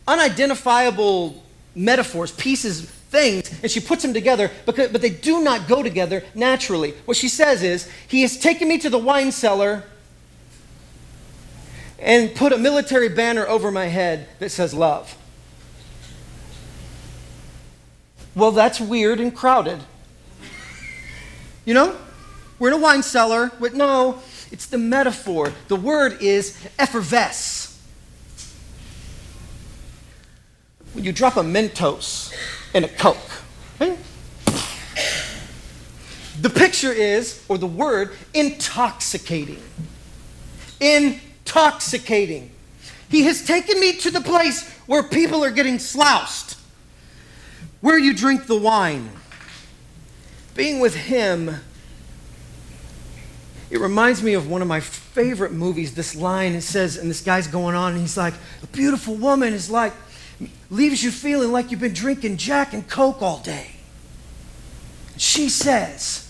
unidentifiable 0.08 1.42
metaphors, 1.76 2.32
pieces, 2.32 2.82
things, 2.82 3.52
and 3.62 3.72
she 3.72 3.80
puts 3.80 4.04
them 4.04 4.14
together, 4.14 4.52
because, 4.66 4.92
but 4.92 5.02
they 5.02 5.10
do 5.10 5.44
not 5.44 5.68
go 5.68 5.82
together 5.84 6.24
naturally. 6.36 6.92
What 7.06 7.18
she 7.18 7.30
says 7.30 7.64
is, 7.64 7.90
He 8.08 8.22
has 8.22 8.38
taken 8.38 8.68
me 8.68 8.78
to 8.80 8.90
the 8.90 8.98
wine 8.98 9.32
cellar 9.32 9.84
and 12.04 12.36
put 12.36 12.52
a 12.52 12.58
military 12.58 13.08
banner 13.08 13.48
over 13.48 13.72
my 13.72 13.86
head 13.86 14.28
that 14.40 14.50
says 14.50 14.74
love. 14.74 15.18
Well, 18.36 18.52
that's 18.52 18.82
weird 18.82 19.22
and 19.22 19.34
crowded. 19.34 19.80
You 21.66 21.74
know? 21.74 21.98
We're 22.60 22.68
in 22.70 22.74
a 22.74 22.78
wine 22.78 23.04
cellar, 23.04 23.52
but 23.60 23.74
no, 23.74 24.22
it's 24.52 24.66
the 24.66 24.78
metaphor. 24.78 25.54
The 25.70 25.76
word 25.76 26.22
is 26.22 26.58
effervesce. 26.78 27.82
When 30.92 31.04
you 31.04 31.12
drop 31.12 31.38
a 31.38 31.42
Mentos 31.42 32.34
in 32.74 32.84
a 32.84 32.88
Coke, 32.88 33.18
the 36.40 36.50
picture 36.50 36.92
is, 36.92 37.44
or 37.48 37.58
the 37.58 37.68
word, 37.68 38.12
intoxicating. 38.34 39.62
Intoxicating. 41.46 42.50
He 43.10 43.24
has 43.24 43.46
taken 43.46 43.80
me 43.80 43.94
to 43.98 44.12
the 44.12 44.22
place 44.22 44.70
where 44.88 45.04
people 45.04 45.44
are 45.44 45.52
getting 45.52 45.78
sloused, 45.78 46.58
where 47.82 47.98
you 47.98 48.14
drink 48.14 48.48
the 48.48 48.58
wine. 48.58 49.10
Being 50.56 50.80
with 50.80 50.96
Him, 50.96 51.56
it 53.70 53.80
reminds 53.80 54.22
me 54.24 54.34
of 54.34 54.50
one 54.50 54.62
of 54.62 54.68
my 54.68 54.80
favorite 54.80 55.52
movies. 55.52 55.96
This 55.96 56.16
line 56.16 56.54
it 56.54 56.62
says, 56.62 56.98
and 56.98 57.10
this 57.10 57.22
guy's 57.22 57.48
going 57.48 57.76
on, 57.76 57.94
and 57.94 58.02
he's 58.02 58.18
like, 58.18 58.34
A 58.62 58.68
beautiful 58.68 59.16
woman 59.16 59.54
is 59.54 59.70
like, 59.70 59.94
leaves 60.70 61.04
you 61.04 61.12
feeling 61.12 61.52
like 61.52 61.72
you've 61.72 61.80
been 61.80 61.94
drinking 61.94 62.38
Jack 62.38 62.74
and 62.74 62.88
Coke 62.88 63.22
all 63.22 63.40
day. 63.40 63.72
She 65.18 65.50
says, 65.50 66.28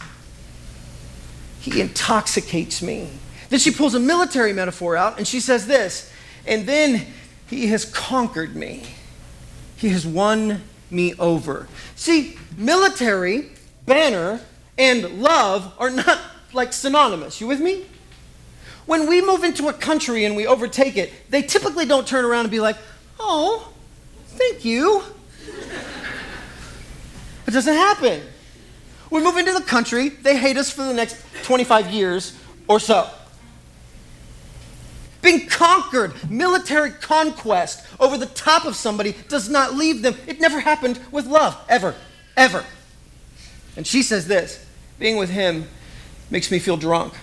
He 1.60 1.82
intoxicates 1.82 2.82
me. 2.82 3.10
Then 3.50 3.60
she 3.60 3.72
pulls 3.72 3.96
a 3.96 4.00
military 4.00 4.54
metaphor 4.54 4.96
out 4.96 5.18
and 5.18 5.28
she 5.28 5.40
says 5.40 5.68
this, 5.68 6.12
and 6.46 6.66
then 6.66 7.06
He 7.50 7.68
has 7.68 7.86
conquered 7.86 8.56
me. 8.56 8.84
He 9.76 9.90
has 9.90 10.06
won 10.06 10.62
me 10.90 11.14
over. 11.16 11.68
See, 11.96 12.38
military, 12.58 13.50
banner, 13.86 14.40
and 14.78 15.22
love 15.22 15.74
are 15.78 15.90
not 15.90 16.20
like 16.54 16.74
synonymous. 16.74 17.42
You 17.42 17.48
with 17.48 17.60
me? 17.60 17.86
When 18.86 19.08
we 19.08 19.22
move 19.22 19.44
into 19.44 19.70
a 19.70 19.74
country 19.74 20.26
and 20.26 20.36
we 20.36 20.46
overtake 20.46 20.98
it, 20.98 21.12
they 21.30 21.42
typically 21.42 21.86
don't 21.86 22.08
turn 22.08 22.26
around 22.26 22.42
and 22.42 22.52
be 22.52 22.60
like, 22.60 22.78
oh, 23.20 23.72
thank 24.28 24.66
you. 24.66 25.04
It 27.48 27.52
doesn't 27.52 27.74
happen. 27.74 28.22
We 29.10 29.22
move 29.22 29.38
into 29.38 29.54
the 29.54 29.62
country, 29.62 30.10
they 30.10 30.38
hate 30.38 30.58
us 30.58 30.72
for 30.72 30.84
the 30.84 30.94
next 30.94 31.24
25 31.44 31.92
years 31.92 32.38
or 32.68 32.80
so. 32.80 33.10
Being 35.24 35.48
conquered, 35.48 36.30
military 36.30 36.92
conquest 36.92 37.88
over 37.98 38.18
the 38.18 38.26
top 38.26 38.66
of 38.66 38.76
somebody 38.76 39.16
does 39.30 39.48
not 39.50 39.74
leave 39.74 40.02
them. 40.02 40.16
It 40.28 40.42
never 40.42 40.60
happened 40.60 41.00
with 41.12 41.26
love, 41.26 41.58
ever, 41.70 41.96
ever. 42.36 42.66
And 43.78 43.88
she 43.88 44.04
says 44.04 44.28
this 44.28 44.64
being 45.00 45.16
with 45.16 45.30
him 45.30 45.70
makes 46.30 46.52
me 46.52 46.60
feel 46.60 46.76
drunk. 46.76 47.14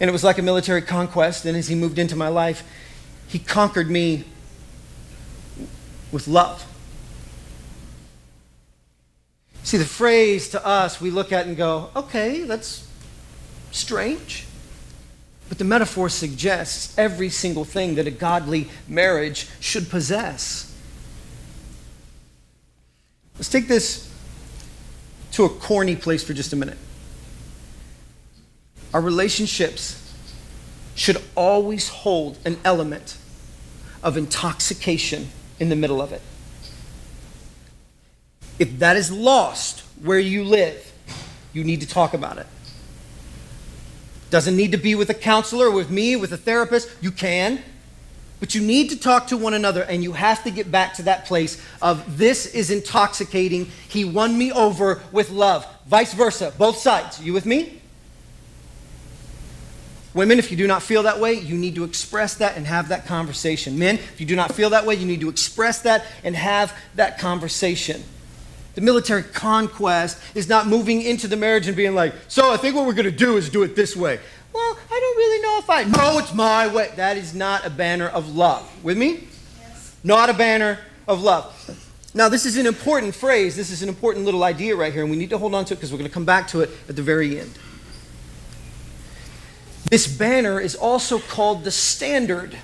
And 0.00 0.08
it 0.08 0.12
was 0.12 0.22
like 0.22 0.36
a 0.38 0.42
military 0.42 0.82
conquest. 0.82 1.46
And 1.46 1.56
as 1.56 1.68
he 1.68 1.74
moved 1.74 1.98
into 1.98 2.14
my 2.14 2.28
life, 2.28 2.62
he 3.26 3.38
conquered 3.38 3.90
me 3.90 4.24
with 6.12 6.28
love. 6.28 6.66
See, 9.62 9.78
the 9.78 9.84
phrase 9.84 10.50
to 10.50 10.66
us, 10.66 11.00
we 11.00 11.10
look 11.10 11.32
at 11.32 11.46
and 11.46 11.56
go, 11.56 11.90
okay, 11.96 12.42
that's 12.42 12.86
strange. 13.70 14.46
But 15.50 15.58
the 15.58 15.64
metaphor 15.64 16.08
suggests 16.08 16.96
every 16.96 17.28
single 17.28 17.64
thing 17.64 17.96
that 17.96 18.06
a 18.06 18.10
godly 18.12 18.70
marriage 18.86 19.48
should 19.58 19.90
possess. 19.90 20.72
Let's 23.34 23.48
take 23.48 23.66
this 23.66 24.08
to 25.32 25.44
a 25.44 25.48
corny 25.48 25.96
place 25.96 26.22
for 26.22 26.34
just 26.34 26.52
a 26.52 26.56
minute. 26.56 26.78
Our 28.94 29.00
relationships 29.00 30.14
should 30.94 31.20
always 31.34 31.88
hold 31.88 32.38
an 32.44 32.58
element 32.64 33.16
of 34.04 34.16
intoxication 34.16 35.30
in 35.58 35.68
the 35.68 35.76
middle 35.76 36.00
of 36.00 36.12
it. 36.12 36.22
If 38.60 38.78
that 38.78 38.96
is 38.96 39.10
lost 39.10 39.80
where 40.00 40.20
you 40.20 40.44
live, 40.44 40.92
you 41.52 41.64
need 41.64 41.80
to 41.80 41.88
talk 41.88 42.14
about 42.14 42.38
it. 42.38 42.46
Doesn't 44.30 44.56
need 44.56 44.72
to 44.72 44.78
be 44.78 44.94
with 44.94 45.10
a 45.10 45.14
counselor, 45.14 45.70
with 45.70 45.90
me, 45.90 46.16
with 46.16 46.32
a 46.32 46.36
therapist. 46.36 46.88
You 47.00 47.10
can. 47.10 47.62
But 48.38 48.54
you 48.54 48.62
need 48.62 48.88
to 48.88 48.98
talk 48.98 49.26
to 49.26 49.36
one 49.36 49.52
another, 49.52 49.82
and 49.82 50.02
you 50.02 50.12
have 50.12 50.42
to 50.44 50.50
get 50.50 50.70
back 50.70 50.94
to 50.94 51.02
that 51.02 51.26
place 51.26 51.62
of 51.82 52.16
this 52.16 52.46
is 52.46 52.70
intoxicating. 52.70 53.66
He 53.86 54.04
won 54.04 54.38
me 54.38 54.50
over 54.50 55.02
with 55.12 55.28
love. 55.30 55.66
Vice 55.86 56.14
versa, 56.14 56.54
both 56.56 56.78
sides. 56.78 57.20
You 57.20 57.34
with 57.34 57.44
me? 57.44 57.80
Women, 60.14 60.38
if 60.38 60.50
you 60.50 60.56
do 60.56 60.66
not 60.66 60.82
feel 60.82 61.02
that 61.04 61.20
way, 61.20 61.34
you 61.34 61.56
need 61.56 61.74
to 61.76 61.84
express 61.84 62.34
that 62.36 62.56
and 62.56 62.66
have 62.66 62.88
that 62.88 63.06
conversation. 63.06 63.78
Men, 63.78 63.96
if 63.96 64.20
you 64.20 64.26
do 64.26 64.34
not 64.34 64.54
feel 64.54 64.70
that 64.70 64.86
way, 64.86 64.94
you 64.94 65.06
need 65.06 65.20
to 65.20 65.28
express 65.28 65.82
that 65.82 66.04
and 66.24 66.34
have 66.34 66.76
that 66.96 67.18
conversation. 67.18 68.02
The 68.74 68.80
military 68.80 69.22
conquest 69.22 70.20
is 70.34 70.48
not 70.48 70.66
moving 70.66 71.02
into 71.02 71.26
the 71.26 71.36
marriage 71.36 71.66
and 71.66 71.76
being 71.76 71.94
like, 71.94 72.14
so 72.28 72.52
I 72.52 72.56
think 72.56 72.76
what 72.76 72.86
we're 72.86 72.94
going 72.94 73.04
to 73.04 73.10
do 73.10 73.36
is 73.36 73.48
do 73.48 73.62
it 73.62 73.74
this 73.74 73.96
way. 73.96 74.20
Well, 74.52 74.78
I 74.90 75.00
don't 75.00 75.16
really 75.16 75.42
know 75.42 75.58
if 75.58 75.70
I. 75.70 75.84
No, 75.84 76.18
it's 76.18 76.34
my 76.34 76.66
way. 76.66 76.92
That 76.96 77.16
is 77.16 77.34
not 77.34 77.66
a 77.66 77.70
banner 77.70 78.08
of 78.08 78.34
love. 78.34 78.68
With 78.84 78.96
me? 78.96 79.28
Yes. 79.60 79.96
Not 80.02 80.30
a 80.30 80.34
banner 80.34 80.78
of 81.06 81.22
love. 81.22 81.54
Now, 82.12 82.28
this 82.28 82.44
is 82.44 82.56
an 82.56 82.66
important 82.66 83.14
phrase. 83.14 83.54
This 83.54 83.70
is 83.70 83.82
an 83.82 83.88
important 83.88 84.24
little 84.24 84.42
idea 84.42 84.74
right 84.74 84.92
here, 84.92 85.02
and 85.02 85.10
we 85.10 85.16
need 85.16 85.30
to 85.30 85.38
hold 85.38 85.54
on 85.54 85.64
to 85.66 85.74
it 85.74 85.76
because 85.76 85.92
we're 85.92 85.98
going 85.98 86.10
to 86.10 86.14
come 86.14 86.24
back 86.24 86.48
to 86.48 86.60
it 86.60 86.70
at 86.88 86.96
the 86.96 87.02
very 87.02 87.38
end. 87.38 87.56
This 89.90 90.06
banner 90.06 90.60
is 90.60 90.74
also 90.74 91.18
called 91.18 91.64
the 91.64 91.70
standard. 91.70 92.56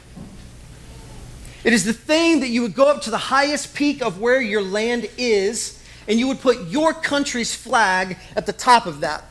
It 1.63 1.73
is 1.73 1.85
the 1.85 1.93
thing 1.93 2.41
that 2.41 2.49
you 2.49 2.63
would 2.63 2.75
go 2.75 2.89
up 2.89 3.03
to 3.03 3.11
the 3.11 3.19
highest 3.19 3.75
peak 3.75 4.01
of 4.01 4.21
where 4.21 4.41
your 4.41 4.63
land 4.63 5.09
is, 5.17 5.76
and 6.09 6.19
you 6.19 6.29
would 6.29 6.41
put 6.41 6.69
your 6.69 6.93
country's 6.93 7.55
flag 7.55 8.17
at 8.35 8.47
the 8.47 8.53
top 8.53 8.87
of 8.87 9.01
that. 9.01 9.25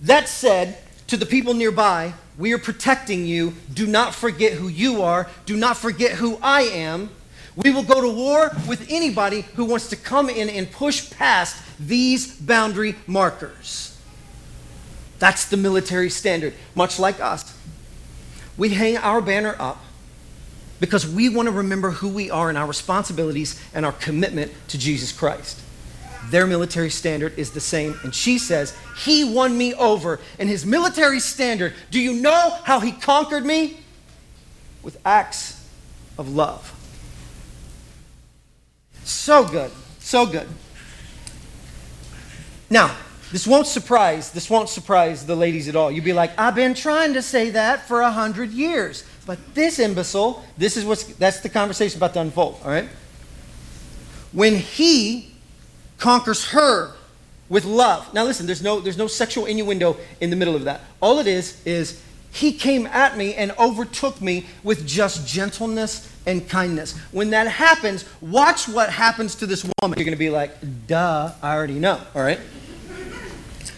That 0.00 0.28
said, 0.28 0.78
to 1.08 1.16
the 1.16 1.26
people 1.26 1.54
nearby, 1.54 2.14
we 2.38 2.52
are 2.52 2.58
protecting 2.58 3.26
you. 3.26 3.54
Do 3.72 3.86
not 3.86 4.14
forget 4.14 4.54
who 4.54 4.68
you 4.68 5.02
are. 5.02 5.28
Do 5.46 5.56
not 5.56 5.76
forget 5.76 6.12
who 6.12 6.38
I 6.42 6.62
am. 6.62 7.10
We 7.56 7.70
will 7.70 7.84
go 7.84 8.00
to 8.00 8.08
war 8.08 8.50
with 8.66 8.86
anybody 8.90 9.42
who 9.54 9.64
wants 9.64 9.88
to 9.90 9.96
come 9.96 10.28
in 10.28 10.48
and 10.48 10.70
push 10.70 11.10
past 11.10 11.62
these 11.78 12.34
boundary 12.34 12.96
markers. 13.06 13.96
That's 15.20 15.46
the 15.46 15.56
military 15.56 16.10
standard, 16.10 16.54
much 16.74 16.98
like 16.98 17.20
us. 17.20 17.56
We 18.56 18.70
hang 18.70 18.96
our 18.96 19.20
banner 19.20 19.54
up 19.58 19.84
because 20.80 21.06
we 21.06 21.28
want 21.28 21.46
to 21.46 21.52
remember 21.52 21.92
who 21.92 22.08
we 22.08 22.30
are 22.30 22.48
and 22.48 22.58
our 22.58 22.66
responsibilities 22.66 23.60
and 23.72 23.86
our 23.86 23.92
commitment 23.92 24.52
to 24.68 24.78
Jesus 24.78 25.12
Christ. 25.12 25.60
Their 26.34 26.48
military 26.48 26.90
standard 26.90 27.38
is 27.38 27.52
the 27.52 27.60
same. 27.60 27.96
And 28.02 28.12
she 28.12 28.38
says, 28.38 28.76
He 28.96 29.22
won 29.22 29.56
me 29.56 29.72
over. 29.74 30.18
And 30.40 30.48
his 30.48 30.66
military 30.66 31.20
standard, 31.20 31.74
do 31.92 32.00
you 32.00 32.12
know 32.12 32.58
how 32.64 32.80
he 32.80 32.90
conquered 32.90 33.46
me? 33.46 33.78
With 34.82 34.98
acts 35.06 35.64
of 36.18 36.34
love. 36.34 36.72
So 39.04 39.46
good. 39.46 39.70
So 40.00 40.26
good. 40.26 40.48
Now, 42.68 42.96
this 43.30 43.46
won't 43.46 43.68
surprise, 43.68 44.32
this 44.32 44.50
won't 44.50 44.68
surprise 44.68 45.26
the 45.26 45.36
ladies 45.36 45.68
at 45.68 45.76
all. 45.76 45.88
You'd 45.88 46.02
be 46.02 46.12
like, 46.12 46.36
I've 46.36 46.56
been 46.56 46.74
trying 46.74 47.14
to 47.14 47.22
say 47.22 47.50
that 47.50 47.86
for 47.86 48.00
a 48.00 48.10
hundred 48.10 48.50
years. 48.50 49.04
But 49.24 49.38
this 49.54 49.78
imbecile, 49.78 50.44
this 50.58 50.76
is 50.76 50.84
what's 50.84 51.04
that's 51.04 51.38
the 51.38 51.48
conversation 51.48 52.00
about 52.00 52.12
to 52.14 52.20
unfold, 52.22 52.58
all 52.64 52.72
right? 52.72 52.88
When 54.32 54.56
he 54.56 55.33
conquers 55.98 56.50
her 56.50 56.92
with 57.48 57.64
love. 57.64 58.12
Now 58.14 58.24
listen, 58.24 58.46
there's 58.46 58.62
no 58.62 58.80
there's 58.80 58.98
no 58.98 59.06
sexual 59.06 59.46
innuendo 59.46 59.96
in 60.20 60.30
the 60.30 60.36
middle 60.36 60.56
of 60.56 60.64
that. 60.64 60.82
All 61.00 61.18
it 61.18 61.26
is 61.26 61.64
is 61.66 62.02
he 62.32 62.52
came 62.52 62.86
at 62.88 63.16
me 63.16 63.34
and 63.34 63.52
overtook 63.52 64.20
me 64.20 64.46
with 64.64 64.86
just 64.86 65.26
gentleness 65.26 66.10
and 66.26 66.48
kindness. 66.48 66.98
When 67.12 67.30
that 67.30 67.46
happens, 67.46 68.04
watch 68.20 68.66
what 68.66 68.90
happens 68.90 69.36
to 69.36 69.46
this 69.46 69.64
woman. 69.80 69.96
You're 69.96 70.04
going 70.04 70.16
to 70.16 70.18
be 70.18 70.30
like, 70.30 70.52
duh, 70.88 71.32
I 71.40 71.54
already 71.54 71.78
know, 71.78 72.00
all 72.12 72.22
right? 72.22 72.40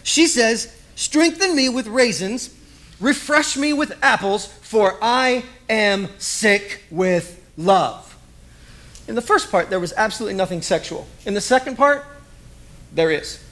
She 0.02 0.26
says, 0.26 0.74
Strengthen 0.94 1.54
me 1.54 1.68
with 1.68 1.86
raisins, 1.88 2.54
refresh 2.98 3.58
me 3.58 3.74
with 3.74 3.92
apples, 4.02 4.46
for 4.46 4.96
I 5.02 5.44
am 5.68 6.08
sick 6.18 6.84
with 6.90 7.44
love. 7.58 8.05
In 9.08 9.14
the 9.14 9.22
first 9.22 9.50
part, 9.50 9.70
there 9.70 9.80
was 9.80 9.92
absolutely 9.96 10.36
nothing 10.36 10.62
sexual. 10.62 11.06
In 11.24 11.34
the 11.34 11.40
second 11.40 11.76
part, 11.76 12.04
there 12.92 13.10
is. 13.10 13.42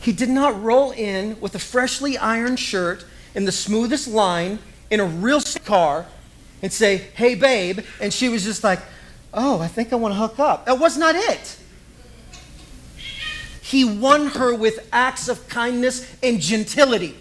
He 0.00 0.12
did 0.12 0.30
not 0.30 0.62
roll 0.62 0.92
in 0.92 1.38
with 1.40 1.54
a 1.54 1.58
freshly 1.58 2.16
ironed 2.16 2.58
shirt 2.58 3.04
in 3.34 3.44
the 3.44 3.52
smoothest 3.52 4.08
line 4.08 4.58
in 4.90 5.00
a 5.00 5.04
real 5.04 5.40
car 5.64 6.06
and 6.62 6.72
say, 6.72 6.96
Hey, 7.14 7.34
babe. 7.34 7.80
And 8.00 8.12
she 8.12 8.28
was 8.28 8.44
just 8.44 8.64
like, 8.64 8.80
Oh, 9.32 9.60
I 9.60 9.68
think 9.68 9.92
I 9.92 9.96
want 9.96 10.14
to 10.14 10.18
hook 10.18 10.38
up. 10.38 10.66
That 10.66 10.78
was 10.78 10.96
not 10.96 11.14
it. 11.14 11.58
He 13.62 13.84
won 13.84 14.28
her 14.28 14.54
with 14.54 14.88
acts 14.92 15.28
of 15.28 15.48
kindness 15.48 16.10
and 16.22 16.40
gentility. 16.40 17.16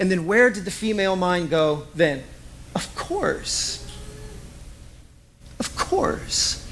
And 0.00 0.10
then 0.10 0.26
where 0.26 0.50
did 0.50 0.64
the 0.64 0.70
female 0.70 1.14
mind 1.14 1.50
go 1.50 1.86
then? 1.94 2.24
Of 2.74 2.92
course. 2.96 3.87
Course. 5.88 6.66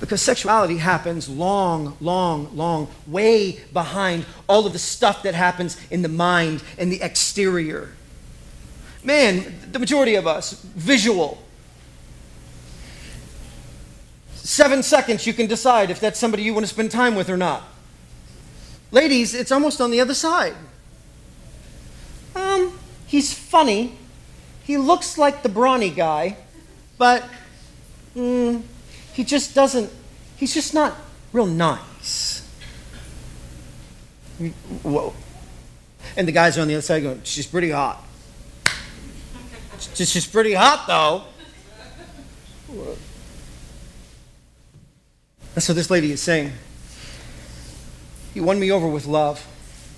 Because 0.00 0.22
sexuality 0.22 0.78
happens 0.78 1.28
long, 1.28 1.94
long, 2.00 2.56
long, 2.56 2.88
way 3.06 3.60
behind 3.70 4.24
all 4.48 4.66
of 4.66 4.72
the 4.72 4.78
stuff 4.78 5.22
that 5.24 5.34
happens 5.34 5.76
in 5.90 6.00
the 6.00 6.08
mind 6.08 6.62
and 6.78 6.90
the 6.90 7.02
exterior. 7.02 7.90
Man, 9.04 9.54
the 9.72 9.78
majority 9.78 10.14
of 10.14 10.26
us, 10.26 10.54
visual. 10.74 11.42
Seven 14.36 14.82
seconds, 14.82 15.26
you 15.26 15.34
can 15.34 15.46
decide 15.46 15.90
if 15.90 16.00
that's 16.00 16.18
somebody 16.18 16.44
you 16.44 16.54
want 16.54 16.64
to 16.64 16.72
spend 16.72 16.90
time 16.90 17.14
with 17.14 17.28
or 17.28 17.36
not. 17.36 17.62
Ladies, 18.90 19.34
it's 19.34 19.52
almost 19.52 19.82
on 19.82 19.90
the 19.90 20.00
other 20.00 20.14
side. 20.14 20.54
Um, 22.34 22.78
he's 23.06 23.34
funny. 23.34 23.98
He 24.64 24.78
looks 24.78 25.18
like 25.18 25.42
the 25.42 25.50
brawny 25.50 25.90
guy, 25.90 26.38
but 26.96 27.22
mm, 28.16 28.62
he 29.12 29.24
just 29.24 29.54
doesn't, 29.54 29.92
he's 30.36 30.54
just 30.54 30.74
not 30.74 30.96
real 31.32 31.46
nice. 31.46 32.48
Whoa. 34.82 35.14
And 36.16 36.26
the 36.26 36.32
guys 36.32 36.58
on 36.58 36.68
the 36.68 36.74
other 36.74 36.82
side 36.82 37.02
going, 37.02 37.20
she's 37.24 37.46
pretty 37.46 37.70
hot. 37.70 38.02
She's 39.94 40.26
pretty 40.26 40.54
hot, 40.54 40.86
though. 40.86 41.24
That's 45.54 45.68
what 45.68 45.74
this 45.74 45.90
lady 45.90 46.12
is 46.12 46.22
saying. 46.22 46.52
He 48.34 48.40
won 48.40 48.58
me 48.58 48.70
over 48.70 48.86
with 48.88 49.06
love. 49.06 49.46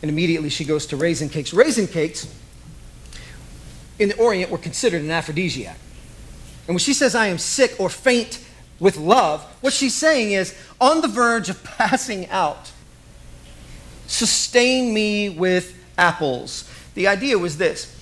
And 0.01 0.09
immediately 0.09 0.49
she 0.49 0.65
goes 0.65 0.87
to 0.87 0.97
raisin 0.97 1.29
cakes. 1.29 1.53
Raisin 1.53 1.89
cakes 1.89 2.33
in 3.99 4.09
the 4.11 4.17
Orient 4.17 4.51
were 4.51 4.59
considered 4.59 5.03
an 5.03 5.11
aphrodisiac. 5.11 5.77
And 6.69 6.75
when 6.75 6.79
she 6.79 6.95
says, 6.95 7.15
I 7.15 7.27
am 7.27 7.39
sick 7.39 7.75
or 7.81 7.89
faint 7.89 8.45
with 8.79 8.97
love, 8.97 9.43
what 9.63 9.73
she's 9.73 9.95
saying 9.95 10.33
is, 10.33 10.55
on 10.81 11.01
the 11.01 11.09
verge 11.09 11.49
of 11.49 11.65
passing 11.79 12.29
out, 12.29 12.71
sustain 14.07 14.95
me 14.95 15.31
with 15.31 15.77
apples. 15.97 16.71
The 16.95 17.09
idea 17.09 17.39
was 17.39 17.59
this 17.59 17.95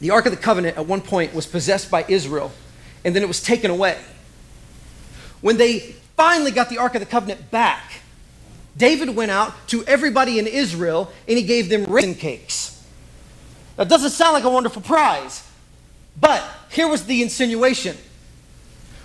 the 0.00 0.10
Ark 0.10 0.26
of 0.26 0.32
the 0.32 0.38
Covenant 0.38 0.76
at 0.76 0.86
one 0.86 1.00
point 1.00 1.34
was 1.34 1.46
possessed 1.46 1.90
by 1.90 2.04
Israel, 2.08 2.50
and 3.04 3.14
then 3.14 3.22
it 3.22 3.28
was 3.28 3.42
taken 3.42 3.70
away. 3.70 3.98
When 5.40 5.56
they 5.56 5.94
finally 6.16 6.50
got 6.50 6.70
the 6.70 6.78
Ark 6.78 6.94
of 6.94 7.00
the 7.00 7.06
Covenant 7.06 7.50
back, 7.50 8.00
David 8.76 9.14
went 9.14 9.30
out 9.30 9.52
to 9.68 9.84
everybody 9.84 10.38
in 10.38 10.46
Israel 10.46 11.12
and 11.28 11.38
he 11.38 11.44
gave 11.44 11.68
them 11.68 11.84
raisin 11.84 12.14
cakes. 12.14 12.82
That 13.76 13.88
doesn't 13.88 14.10
sound 14.10 14.32
like 14.32 14.44
a 14.44 14.50
wonderful 14.50 14.82
prize, 14.82 15.46
but 16.20 16.44
here 16.70 16.88
was 16.88 17.06
the 17.06 17.22
insinuation. 17.22 17.96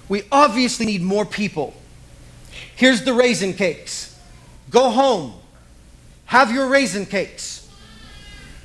We 0.07 0.23
obviously 0.31 0.85
need 0.85 1.01
more 1.01 1.25
people. 1.25 1.73
Here's 2.75 3.03
the 3.03 3.13
raisin 3.13 3.53
cakes. 3.53 4.17
Go 4.69 4.89
home. 4.89 5.33
Have 6.25 6.51
your 6.51 6.67
raisin 6.67 7.05
cakes. 7.05 7.67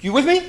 You 0.00 0.12
with 0.12 0.26
me? 0.26 0.46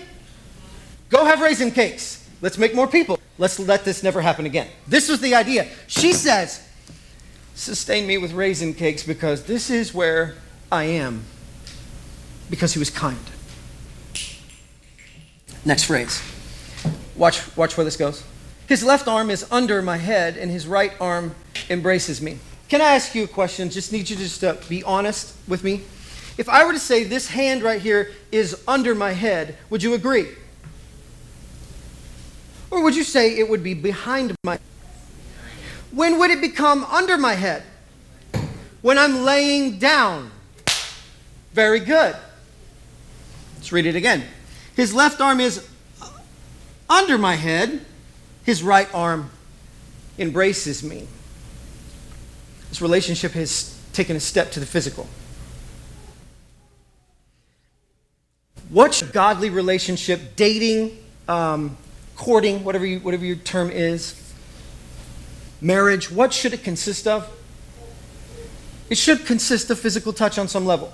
Go 1.09 1.25
have 1.25 1.41
raisin 1.41 1.71
cakes. 1.71 2.27
Let's 2.41 2.57
make 2.57 2.75
more 2.75 2.87
people. 2.87 3.19
Let's 3.37 3.59
let 3.59 3.85
this 3.85 4.03
never 4.03 4.21
happen 4.21 4.45
again. 4.45 4.67
This 4.87 5.09
was 5.09 5.21
the 5.21 5.35
idea. 5.35 5.67
She 5.87 6.13
says, 6.13 6.61
Sustain 7.55 8.05
me 8.05 8.17
with 8.17 8.33
raisin 8.33 8.73
cakes 8.73 9.03
because 9.03 9.43
this 9.43 9.69
is 9.69 9.93
where 9.93 10.35
I 10.69 10.83
am. 10.83 11.23
Because 12.49 12.73
he 12.73 12.79
was 12.79 12.89
kind. 12.89 13.17
Next 15.63 15.85
phrase. 15.85 16.21
Watch, 17.15 17.55
watch 17.55 17.77
where 17.77 17.85
this 17.85 17.97
goes. 17.97 18.23
His 18.67 18.83
left 18.83 19.07
arm 19.07 19.29
is 19.29 19.45
under 19.51 19.81
my 19.81 19.97
head, 19.97 20.37
and 20.37 20.51
his 20.51 20.67
right 20.67 20.91
arm 20.99 21.35
embraces 21.69 22.21
me. 22.21 22.39
Can 22.67 22.81
I 22.81 22.95
ask 22.95 23.13
you 23.13 23.23
a 23.23 23.27
question? 23.27 23.69
Just 23.69 23.91
need 23.91 24.09
you 24.09 24.15
to 24.15 24.23
just 24.23 24.43
uh, 24.43 24.55
be 24.67 24.83
honest 24.83 25.35
with 25.47 25.63
me. 25.63 25.83
If 26.37 26.49
I 26.49 26.65
were 26.65 26.73
to 26.73 26.79
say 26.79 27.03
this 27.03 27.29
hand 27.29 27.61
right 27.63 27.81
here 27.81 28.11
is 28.31 28.61
under 28.67 28.95
my 28.95 29.11
head, 29.11 29.55
would 29.69 29.83
you 29.83 29.93
agree? 29.93 30.27
Or 32.71 32.83
would 32.83 32.95
you 32.95 33.03
say 33.03 33.37
it 33.37 33.47
would 33.47 33.63
be 33.63 33.73
behind 33.73 34.35
my 34.43 34.53
head? 34.53 34.61
When 35.91 36.19
would 36.19 36.31
it 36.31 36.41
become 36.41 36.83
under 36.85 37.17
my 37.17 37.35
head? 37.35 37.63
When 38.81 38.97
I'm 38.97 39.23
laying 39.23 39.79
down. 39.79 40.31
Very 41.53 41.79
good. 41.79 42.15
Let's 43.55 43.71
read 43.71 43.85
it 43.85 43.95
again. 43.95 44.23
His 44.75 44.93
left 44.93 45.21
arm 45.21 45.39
is 45.39 45.69
under 46.89 47.17
my 47.17 47.35
head, 47.35 47.85
his 48.43 48.61
right 48.61 48.87
arm 48.93 49.29
embraces 50.17 50.83
me. 50.83 51.07
This 52.69 52.81
relationship 52.81 53.31
has 53.33 53.79
taken 53.93 54.15
a 54.15 54.19
step 54.19 54.51
to 54.51 54.59
the 54.59 54.65
physical. 54.65 55.07
What's 58.69 59.01
a 59.01 59.05
godly 59.05 59.49
relationship, 59.49 60.35
dating, 60.35 60.97
um, 61.27 61.77
courting, 62.15 62.63
whatever, 62.63 62.85
you, 62.85 62.99
whatever 62.99 63.25
your 63.25 63.35
term 63.37 63.69
is, 63.69 64.33
marriage, 65.61 66.11
what 66.11 66.33
should 66.33 66.53
it 66.53 66.63
consist 66.63 67.07
of? 67.07 67.29
It 68.89 68.97
should 68.97 69.25
consist 69.25 69.69
of 69.69 69.79
physical 69.79 70.13
touch 70.13 70.37
on 70.37 70.47
some 70.47 70.65
level. 70.65 70.93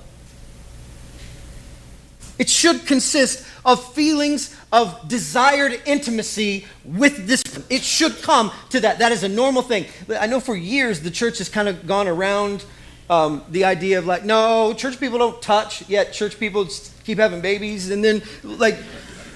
It 2.37 2.49
should 2.49 2.85
consist 2.85 3.45
of 3.63 3.93
feelings 3.93 4.55
of 4.71 5.07
desired 5.07 5.81
intimacy 5.85 6.65
with 6.83 7.27
this. 7.27 7.43
It 7.69 7.83
should 7.83 8.21
come 8.21 8.51
to 8.69 8.79
that. 8.79 8.99
That 8.99 9.11
is 9.11 9.23
a 9.23 9.29
normal 9.29 9.61
thing. 9.61 9.85
I 10.09 10.27
know 10.27 10.39
for 10.39 10.55
years 10.55 11.01
the 11.01 11.11
church 11.11 11.37
has 11.37 11.49
kind 11.49 11.67
of 11.67 11.85
gone 11.85 12.07
around 12.07 12.65
um, 13.09 13.43
the 13.49 13.65
idea 13.65 13.99
of 13.99 14.05
like, 14.05 14.23
no, 14.23 14.73
church 14.73 14.99
people 14.99 15.19
don't 15.19 15.41
touch, 15.41 15.87
yet 15.89 16.13
church 16.13 16.39
people 16.39 16.67
keep 17.03 17.19
having 17.19 17.41
babies. 17.41 17.91
And 17.91 18.03
then, 18.03 18.21
like, 18.43 18.77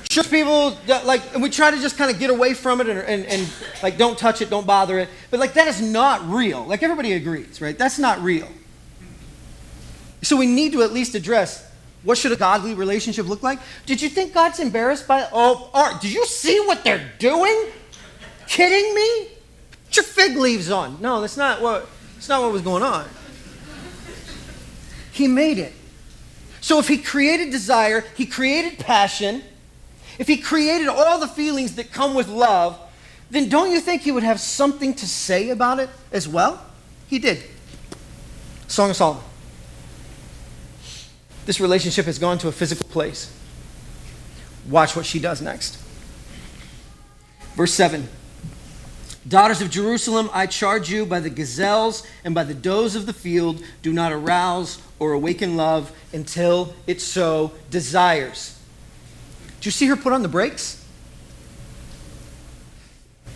church 0.09 0.29
people, 0.29 0.77
like, 1.03 1.21
and 1.33 1.43
we 1.43 1.49
try 1.49 1.71
to 1.71 1.81
just 1.81 1.97
kind 1.97 2.09
of 2.09 2.17
get 2.17 2.29
away 2.29 2.53
from 2.53 2.79
it 2.79 2.87
and, 2.87 2.99
and, 2.99 3.25
and, 3.25 3.49
like, 3.83 3.97
don't 3.97 4.17
touch 4.17 4.41
it, 4.41 4.49
don't 4.49 4.65
bother 4.65 4.99
it. 4.99 5.09
But, 5.29 5.39
like, 5.39 5.53
that 5.53 5.67
is 5.67 5.81
not 5.81 6.27
real. 6.29 6.65
Like, 6.65 6.83
everybody 6.83 7.13
agrees, 7.13 7.59
right? 7.59 7.77
That's 7.77 7.99
not 7.99 8.21
real. 8.21 8.47
So 10.21 10.37
we 10.37 10.47
need 10.47 10.71
to 10.71 10.81
at 10.81 10.93
least 10.93 11.13
address 11.13 11.69
what 12.05 12.17
should 12.17 12.31
a 12.31 12.37
godly 12.37 12.73
relationship 12.73 13.27
look 13.27 13.43
like? 13.43 13.59
Did 13.85 14.01
you 14.01 14.07
think 14.07 14.33
God's 14.33 14.59
embarrassed 14.59 15.07
by 15.07 15.27
oh 15.33 15.69
art? 15.73 16.01
Did 16.01 16.13
you 16.13 16.25
see 16.25 16.59
what 16.61 16.83
they're 16.83 17.11
doing? 17.19 17.67
Kidding 18.47 18.95
me? 18.95 19.27
Put 19.87 19.97
your 19.97 20.05
fig 20.05 20.37
leaves 20.37 20.71
on. 20.71 21.01
No, 21.01 21.19
that's 21.19 21.35
not 21.35 21.61
what 21.61 21.89
that's 22.13 22.29
not 22.29 22.41
what 22.41 22.51
was 22.51 22.61
going 22.61 22.83
on. 22.83 23.05
He 25.11 25.27
made 25.27 25.57
it. 25.57 25.73
So 26.61 26.79
if 26.79 26.87
he 26.87 26.97
created 26.97 27.51
desire, 27.51 28.03
he 28.15 28.25
created 28.25 28.79
passion, 28.79 29.43
if 30.17 30.27
he 30.27 30.37
created 30.37 30.87
all 30.87 31.19
the 31.19 31.27
feelings 31.27 31.75
that 31.75 31.91
come 31.91 32.13
with 32.15 32.27
love, 32.27 32.79
then 33.29 33.49
don't 33.49 33.71
you 33.71 33.79
think 33.79 34.03
he 34.03 34.11
would 34.11 34.23
have 34.23 34.39
something 34.39 34.93
to 34.95 35.07
say 35.07 35.49
about 35.49 35.79
it 35.79 35.89
as 36.11 36.27
well? 36.27 36.63
He 37.07 37.19
did. 37.19 37.43
Song 38.67 38.89
of 38.89 38.95
Solomon. 38.95 39.23
This 41.45 41.59
relationship 41.59 42.05
has 42.05 42.19
gone 42.19 42.37
to 42.39 42.47
a 42.47 42.51
physical 42.51 42.87
place. 42.87 43.31
Watch 44.67 44.95
what 44.95 45.05
she 45.05 45.19
does 45.19 45.41
next. 45.41 45.77
Verse 47.55 47.73
7 47.73 48.07
Daughters 49.27 49.59
of 49.59 49.71
Jerusalem, 49.71 50.29
I 50.33 50.45
charge 50.45 50.91
you 50.91 51.05
by 51.05 51.19
the 51.19 51.31
gazelles 51.31 52.05
and 52.23 52.35
by 52.35 52.43
the 52.43 52.53
does 52.53 52.95
of 52.95 53.07
the 53.07 53.13
field, 53.13 53.63
do 53.81 53.91
not 53.91 54.11
arouse 54.11 54.79
or 54.99 55.13
awaken 55.13 55.57
love 55.57 55.91
until 56.13 56.75
it 56.85 57.01
so 57.01 57.51
desires. 57.71 58.59
Do 59.61 59.67
you 59.67 59.71
see 59.71 59.87
her 59.87 59.95
put 59.95 60.13
on 60.13 60.21
the 60.21 60.27
brakes? 60.27 60.85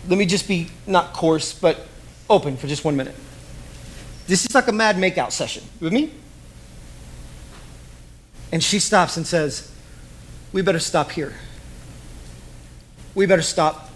Let 0.08 0.16
me 0.16 0.26
just 0.26 0.46
be 0.46 0.68
not 0.86 1.12
coarse, 1.12 1.52
but 1.52 1.86
open 2.28 2.56
for 2.56 2.68
just 2.68 2.84
one 2.84 2.96
minute. 2.96 3.16
This 4.28 4.44
is 4.44 4.54
like 4.54 4.68
a 4.68 4.72
mad 4.72 4.94
makeout 4.94 5.32
session. 5.32 5.64
With 5.80 5.92
me? 5.92 6.12
And 8.52 8.62
she 8.62 8.78
stops 8.78 9.16
and 9.16 9.26
says, 9.26 9.72
We 10.52 10.62
better 10.62 10.78
stop 10.78 11.12
here. 11.12 11.34
We 13.14 13.26
better 13.26 13.42
stop 13.42 13.90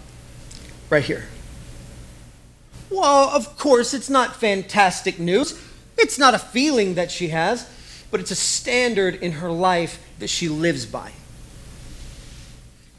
right 0.89 1.03
here. 1.03 1.25
Well, 2.89 3.29
of 3.29 3.57
course, 3.57 3.93
it's 3.93 4.09
not 4.09 4.35
fantastic 4.35 5.19
news. 5.19 5.61
It's 5.97 6.19
not 6.19 6.33
a 6.33 6.39
feeling 6.39 6.95
that 6.95 7.11
she 7.11 7.29
has, 7.29 7.69
but 8.11 8.19
it's 8.19 8.31
a 8.31 8.35
standard 8.35 9.15
in 9.15 9.33
her 9.33 9.51
life 9.51 10.01
that 10.19 10.29
she 10.29 10.47
lives 10.47 10.85
by. 10.85 11.11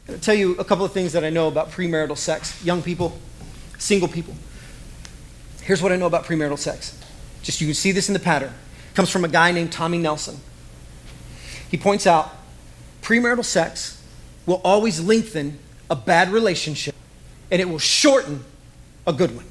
I'll 0.09 0.17
tell 0.19 0.35
you 0.35 0.55
a 0.57 0.63
couple 0.63 0.85
of 0.85 0.93
things 0.93 1.13
that 1.13 1.23
I 1.23 1.29
know 1.29 1.47
about 1.47 1.71
premarital 1.71 2.17
sex. 2.17 2.63
Young 2.63 2.81
people, 2.81 3.17
single 3.77 4.07
people. 4.07 4.35
Here's 5.61 5.81
what 5.81 5.91
I 5.91 5.97
know 5.97 6.05
about 6.05 6.25
premarital 6.25 6.57
sex. 6.57 6.97
Just 7.41 7.59
you 7.59 7.67
can 7.67 7.73
see 7.73 7.91
this 7.91 8.07
in 8.07 8.13
the 8.13 8.19
pattern. 8.19 8.53
comes 8.93 9.09
from 9.09 9.25
a 9.25 9.27
guy 9.27 9.51
named 9.51 9.71
Tommy 9.71 9.97
Nelson. 9.97 10.39
He 11.69 11.77
points 11.77 12.07
out 12.07 12.31
premarital 13.01 13.45
sex 13.45 14.01
will 14.45 14.61
always 14.63 14.99
lengthen 14.99 15.59
a 15.89 15.95
bad 15.95 16.29
relationship 16.29 16.95
and 17.51 17.61
it 17.61 17.69
will 17.69 17.79
shorten 17.79 18.43
a 19.05 19.13
good 19.13 19.35
one. 19.35 19.45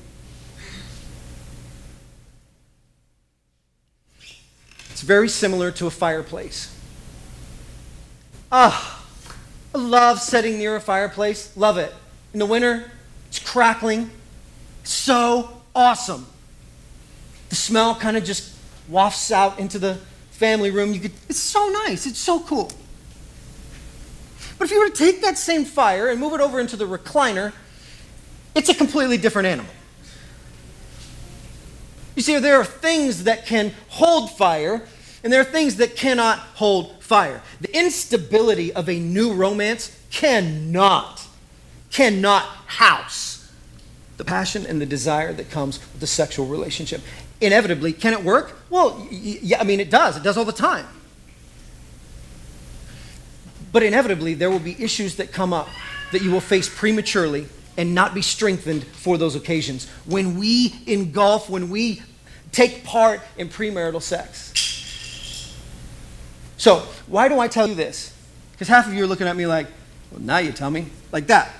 It's 4.90 5.02
very 5.02 5.28
similar 5.28 5.70
to 5.72 5.86
a 5.86 5.90
fireplace. 5.90 6.74
Ah, 8.50 9.04
I 9.74 9.78
love 9.78 10.20
sitting 10.20 10.58
near 10.58 10.76
a 10.76 10.80
fireplace. 10.80 11.54
Love 11.56 11.76
it. 11.76 11.92
In 12.32 12.38
the 12.38 12.46
winter, 12.46 12.90
it's 13.28 13.38
crackling. 13.38 14.10
So 14.84 15.60
awesome. 15.74 16.26
The 17.50 17.56
smell 17.56 17.94
kind 17.94 18.16
of 18.16 18.24
just 18.24 18.54
wafts 18.88 19.30
out 19.30 19.58
into 19.58 19.78
the 19.78 19.98
family 20.36 20.70
room. 20.70 20.92
You 20.92 21.00
could, 21.00 21.12
it's 21.28 21.40
so 21.40 21.68
nice. 21.86 22.06
It's 22.06 22.18
so 22.18 22.40
cool. 22.40 22.70
But 24.58 24.66
if 24.66 24.70
you 24.70 24.80
were 24.80 24.88
to 24.88 24.96
take 24.96 25.22
that 25.22 25.36
same 25.36 25.64
fire 25.64 26.08
and 26.08 26.20
move 26.20 26.32
it 26.32 26.40
over 26.40 26.60
into 26.60 26.76
the 26.76 26.86
recliner, 26.86 27.52
it's 28.54 28.68
a 28.68 28.74
completely 28.74 29.18
different 29.18 29.48
animal. 29.48 29.70
You 32.14 32.22
see, 32.22 32.38
there 32.38 32.58
are 32.58 32.64
things 32.64 33.24
that 33.24 33.44
can 33.44 33.74
hold 33.88 34.30
fire, 34.30 34.82
and 35.22 35.32
there 35.32 35.40
are 35.40 35.44
things 35.44 35.76
that 35.76 35.96
cannot 35.96 36.38
hold 36.38 37.02
fire. 37.02 37.42
The 37.60 37.76
instability 37.76 38.72
of 38.72 38.88
a 38.88 38.98
new 38.98 39.34
romance 39.34 39.98
cannot, 40.10 41.22
cannot 41.90 42.44
house 42.66 43.52
the 44.16 44.24
passion 44.24 44.64
and 44.66 44.80
the 44.80 44.86
desire 44.86 45.34
that 45.34 45.50
comes 45.50 45.78
with 45.78 46.00
the 46.00 46.06
sexual 46.06 46.46
relationship. 46.46 47.02
Inevitably, 47.40 47.92
can 47.92 48.12
it 48.12 48.22
work? 48.22 48.56
Well, 48.70 49.06
yeah, 49.10 49.60
I 49.60 49.64
mean, 49.64 49.80
it 49.80 49.90
does. 49.90 50.16
It 50.16 50.22
does 50.22 50.36
all 50.36 50.44
the 50.44 50.52
time. 50.52 50.86
But 53.72 53.82
inevitably, 53.82 54.34
there 54.34 54.50
will 54.50 54.58
be 54.58 54.82
issues 54.82 55.16
that 55.16 55.32
come 55.32 55.52
up 55.52 55.68
that 56.12 56.22
you 56.22 56.30
will 56.30 56.40
face 56.40 56.68
prematurely 56.68 57.46
and 57.76 57.94
not 57.94 58.14
be 58.14 58.22
strengthened 58.22 58.84
for 58.84 59.18
those 59.18 59.36
occasions. 59.36 59.86
When 60.06 60.38
we 60.38 60.74
engulf, 60.86 61.50
when 61.50 61.68
we 61.68 62.02
take 62.52 62.84
part 62.84 63.20
in 63.36 63.48
premarital 63.48 64.00
sex. 64.00 65.52
So, 66.56 66.78
why 67.06 67.28
do 67.28 67.38
I 67.38 67.48
tell 67.48 67.68
you 67.68 67.74
this? 67.74 68.14
Because 68.52 68.68
half 68.68 68.86
of 68.86 68.94
you 68.94 69.04
are 69.04 69.06
looking 69.06 69.26
at 69.26 69.36
me 69.36 69.46
like, 69.46 69.66
well, 70.10 70.20
now 70.22 70.38
you 70.38 70.52
tell 70.52 70.70
me. 70.70 70.86
Like 71.12 71.26
that. 71.26 71.52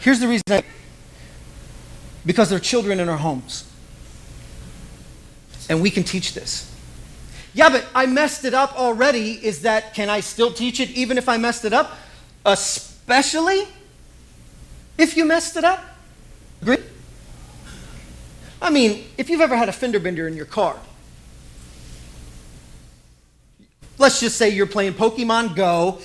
Here's 0.00 0.20
the 0.20 0.28
reason 0.28 0.44
I, 0.50 0.62
because 2.26 2.50
there 2.50 2.56
are 2.56 2.60
children 2.60 3.00
in 3.00 3.08
our 3.08 3.16
homes. 3.16 3.64
And 5.70 5.80
we 5.80 5.90
can 5.90 6.02
teach 6.02 6.34
this. 6.34 6.72
Yeah, 7.54 7.70
but 7.70 7.86
I 7.94 8.04
messed 8.06 8.44
it 8.44 8.52
up 8.52 8.78
already. 8.78 9.32
Is 9.32 9.62
that, 9.62 9.94
can 9.94 10.10
I 10.10 10.20
still 10.20 10.52
teach 10.52 10.80
it 10.80 10.90
even 10.90 11.16
if 11.16 11.28
I 11.28 11.38
messed 11.38 11.64
it 11.64 11.72
up? 11.72 11.96
Especially 12.44 13.62
if 14.98 15.16
you 15.16 15.24
messed 15.24 15.56
it 15.56 15.64
up? 15.64 15.82
Agree? 16.60 16.78
I 18.60 18.70
mean, 18.70 19.04
if 19.16 19.30
you've 19.30 19.40
ever 19.40 19.56
had 19.56 19.68
a 19.68 19.72
fender 19.72 20.00
bender 20.00 20.26
in 20.28 20.34
your 20.34 20.46
car, 20.46 20.76
let's 23.98 24.20
just 24.20 24.36
say 24.36 24.50
you're 24.50 24.66
playing 24.66 24.94
Pokemon 24.94 25.54
Go 25.54 26.00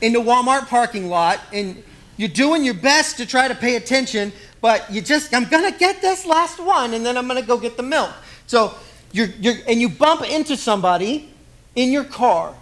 in 0.00 0.12
the 0.12 0.20
Walmart 0.20 0.68
parking 0.68 1.08
lot 1.08 1.40
and 1.52 1.82
you're 2.16 2.28
doing 2.28 2.64
your 2.64 2.74
best 2.74 3.16
to 3.18 3.26
try 3.26 3.48
to 3.48 3.54
pay 3.54 3.76
attention, 3.76 4.32
but 4.60 4.90
you 4.90 5.00
just, 5.00 5.34
I'm 5.34 5.44
going 5.48 5.70
to 5.70 5.78
get 5.78 6.00
this 6.00 6.26
last 6.26 6.58
one 6.58 6.94
and 6.94 7.04
then 7.04 7.16
I'm 7.16 7.28
going 7.28 7.40
to 7.40 7.46
go 7.46 7.58
get 7.58 7.76
the 7.76 7.82
milk. 7.82 8.10
So 8.46 8.74
you're, 9.12 9.28
you're, 9.38 9.54
and 9.66 9.80
you 9.80 9.88
bump 9.88 10.28
into 10.28 10.56
somebody 10.56 11.30
in 11.74 11.92
your 11.92 12.04
car. 12.04 12.54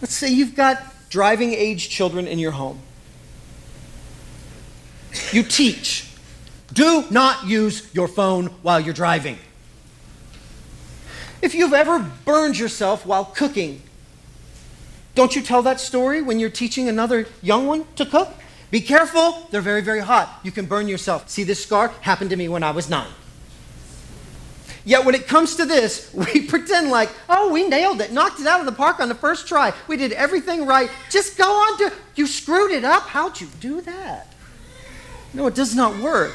Let's 0.00 0.14
say 0.14 0.30
you've 0.30 0.56
got 0.56 0.82
driving 1.10 1.52
age 1.52 1.88
children 1.88 2.26
in 2.26 2.38
your 2.38 2.52
home. 2.52 2.80
You 5.30 5.42
teach. 5.42 6.08
Do 6.72 7.04
not 7.10 7.46
use 7.46 7.88
your 7.94 8.08
phone 8.08 8.46
while 8.62 8.80
you're 8.80 8.94
driving. 8.94 9.38
If 11.42 11.54
you've 11.54 11.74
ever 11.74 11.98
burned 12.24 12.58
yourself 12.58 13.04
while 13.04 13.26
cooking, 13.26 13.82
don't 15.14 15.36
you 15.36 15.42
tell 15.42 15.62
that 15.62 15.80
story 15.80 16.22
when 16.22 16.38
you're 16.38 16.50
teaching 16.50 16.88
another 16.88 17.26
young 17.42 17.66
one 17.66 17.84
to 17.96 18.06
cook? 18.06 18.28
Be 18.72 18.80
careful, 18.80 19.46
they're 19.50 19.60
very, 19.60 19.82
very 19.82 20.00
hot. 20.00 20.40
You 20.42 20.50
can 20.50 20.64
burn 20.64 20.88
yourself. 20.88 21.28
See 21.28 21.44
this 21.44 21.62
scar? 21.62 21.88
Happened 22.00 22.30
to 22.30 22.36
me 22.36 22.48
when 22.48 22.62
I 22.62 22.70
was 22.70 22.88
nine. 22.88 23.12
Yet 24.86 25.04
when 25.04 25.14
it 25.14 25.28
comes 25.28 25.56
to 25.56 25.66
this, 25.66 26.10
we 26.14 26.46
pretend 26.46 26.88
like, 26.88 27.10
oh, 27.28 27.52
we 27.52 27.68
nailed 27.68 28.00
it, 28.00 28.12
knocked 28.12 28.40
it 28.40 28.46
out 28.46 28.60
of 28.60 28.66
the 28.66 28.72
park 28.72 28.98
on 28.98 29.10
the 29.10 29.14
first 29.14 29.46
try. 29.46 29.74
We 29.88 29.98
did 29.98 30.12
everything 30.12 30.64
right. 30.64 30.90
Just 31.10 31.36
go 31.36 31.44
on 31.44 31.78
to, 31.80 31.92
you 32.16 32.26
screwed 32.26 32.70
it 32.70 32.82
up. 32.82 33.02
How'd 33.02 33.42
you 33.42 33.48
do 33.60 33.82
that? 33.82 34.32
No, 35.34 35.46
it 35.48 35.54
does 35.54 35.74
not 35.74 36.02
work. 36.02 36.32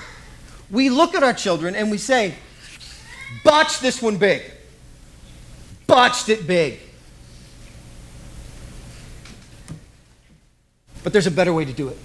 We 0.70 0.92
look 0.92 1.16
at 1.16 1.24
our 1.24 1.34
children 1.34 1.74
and 1.74 1.90
we 1.90 1.98
say, 1.98 2.36
botched 3.44 3.82
this 3.82 4.00
one 4.00 4.18
big. 4.18 4.44
Botched 5.88 6.30
it 6.30 6.46
big. 6.46 6.82
But 11.04 11.14
there's 11.14 11.26
a 11.26 11.32
better 11.32 11.52
way 11.52 11.66
to 11.66 11.74
do 11.74 11.88
it. 11.88 11.98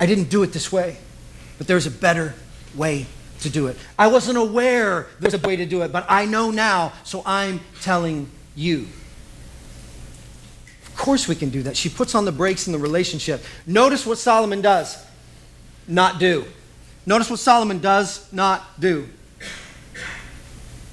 I 0.00 0.06
didn't 0.06 0.30
do 0.30 0.42
it 0.42 0.52
this 0.52 0.72
way, 0.72 0.96
but 1.58 1.66
there's 1.66 1.86
a 1.86 1.90
better 1.90 2.34
way 2.74 3.06
to 3.40 3.50
do 3.50 3.66
it. 3.68 3.76
I 3.98 4.08
wasn't 4.08 4.38
aware 4.38 5.06
there's 5.20 5.34
a 5.34 5.38
way 5.38 5.56
to 5.56 5.66
do 5.66 5.82
it, 5.82 5.92
but 5.92 6.06
I 6.08 6.26
know 6.26 6.50
now, 6.50 6.92
so 7.04 7.22
I'm 7.24 7.60
telling 7.80 8.28
you. 8.54 8.88
Of 10.86 10.96
course, 10.96 11.28
we 11.28 11.34
can 11.34 11.50
do 11.50 11.62
that. 11.64 11.76
She 11.76 11.88
puts 11.88 12.14
on 12.14 12.24
the 12.24 12.32
brakes 12.32 12.66
in 12.66 12.72
the 12.72 12.78
relationship. 12.78 13.44
Notice 13.66 14.06
what 14.06 14.18
Solomon 14.18 14.60
does 14.60 15.04
not 15.88 16.18
do. 16.18 16.44
Notice 17.06 17.30
what 17.30 17.40
Solomon 17.40 17.80
does 17.80 18.32
not 18.32 18.80
do. 18.80 19.08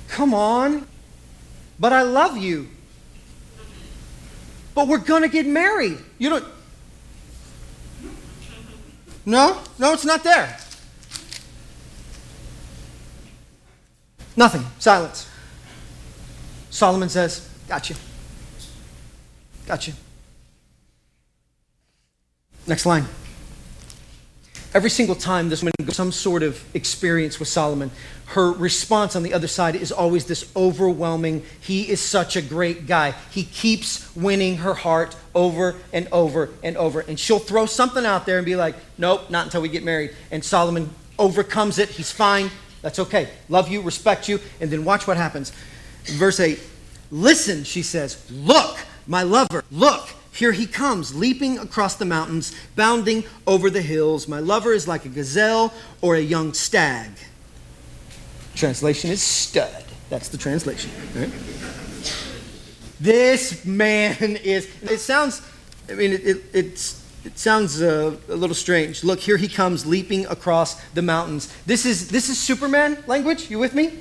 Come 0.08 0.34
on. 0.34 0.88
But 1.80 1.94
I 1.94 2.04
love 2.04 2.38
you. 2.38 2.70
But 4.76 4.88
we're 4.88 5.00
going 5.00 5.24
to 5.24 5.30
get 5.30 5.48
married. 5.48 5.98
You 6.20 6.30
don't. 6.30 6.46
No, 9.26 9.62
no, 9.78 9.94
it's 9.94 10.06
not 10.06 10.24
there. 10.24 10.58
Nothing. 14.36 14.66
Silence. 14.80 15.30
Solomon 16.70 17.10
says, 17.10 17.48
Got 17.68 17.90
you. 17.90 17.96
Got 19.68 19.88
you. 19.88 19.94
Next 22.68 22.86
line. 22.86 23.06
Every 24.74 24.90
single 24.90 25.16
time 25.16 25.50
this 25.50 25.62
woman 25.62 25.74
goes 25.84 25.98
some 25.98 26.14
sort 26.14 26.44
of 26.44 26.64
experience 26.74 27.40
with 27.40 27.50
Solomon, 27.50 27.92
her 28.28 28.52
response 28.52 29.18
on 29.18 29.24
the 29.24 29.34
other 29.34 29.48
side 29.48 29.76
is 29.76 29.92
always 29.92 30.26
this 30.26 30.50
overwhelming, 30.56 31.44
he 31.60 31.90
is 31.90 32.00
such 32.00 32.38
a 32.38 32.42
great 32.42 32.88
guy. 32.88 33.14
He 33.32 33.44
keeps 33.44 34.16
winning 34.16 34.58
her 34.58 34.74
heart 34.74 35.18
over 35.36 35.76
and 35.92 36.08
over 36.14 36.50
and 36.64 36.78
over. 36.78 37.02
And 37.02 37.20
she'll 37.20 37.40
throw 37.40 37.66
something 37.66 38.06
out 38.06 38.26
there 38.26 38.38
and 38.38 38.46
be 38.46 38.56
like, 38.56 38.76
nope, 38.98 39.30
not 39.30 39.46
until 39.46 39.62
we 39.62 39.68
get 39.68 39.84
married. 39.84 40.16
And 40.32 40.44
Solomon 40.44 40.90
overcomes 41.20 41.78
it. 41.78 41.90
He's 41.90 42.12
fine. 42.12 42.50
That's 42.82 43.00
okay. 43.00 43.30
Love 43.50 43.68
you, 43.68 43.82
respect 43.82 44.30
you. 44.30 44.40
And 44.62 44.72
then 44.72 44.86
watch 44.86 45.06
what 45.06 45.18
happens. 45.18 45.52
Verse 46.06 46.40
8 46.40 46.60
Listen, 47.12 47.66
she 47.66 47.84
says, 47.84 48.26
look, 48.32 48.78
my 49.06 49.24
lover, 49.24 49.66
look. 49.70 50.08
Here 50.32 50.54
he 50.54 50.66
comes, 50.66 51.14
leaping 51.14 51.58
across 51.60 51.96
the 51.96 52.06
mountains, 52.06 52.56
bounding 52.76 53.26
over 53.46 53.70
the 53.70 53.82
hills. 53.82 54.28
My 54.28 54.40
lover 54.40 54.72
is 54.74 54.88
like 54.88 55.06
a 55.06 55.10
gazelle 55.10 55.74
or 56.02 56.16
a 56.16 56.22
young 56.22 56.54
stag. 56.54 57.10
Translation 58.56 59.12
is 59.12 59.22
stud. 59.22 59.84
That's 60.10 60.30
the 60.30 60.38
translation. 60.38 60.92
Right? 61.16 61.32
This 63.00 63.66
man 63.66 64.38
is, 64.38 64.70
it 64.84 65.00
sounds, 65.00 65.42
I 65.90 65.94
mean, 65.94 66.12
it, 66.14 66.26
it, 66.26 66.44
it's, 66.54 67.04
it 67.26 67.38
sounds 67.38 67.82
uh, 67.82 68.16
a 68.30 68.36
little 68.36 68.56
strange. 68.56 69.04
Look, 69.04 69.20
here 69.20 69.38
he 69.38 69.48
comes 69.48 69.86
leaping 69.86 70.26
across 70.28 70.82
the 70.92 71.02
mountains. 71.02 71.54
This 71.66 71.86
is, 71.86 72.10
this 72.10 72.30
is 72.30 72.38
Superman 72.38 73.04
language. 73.06 73.50
You 73.50 73.60
with 73.60 73.74
me? 73.74 74.00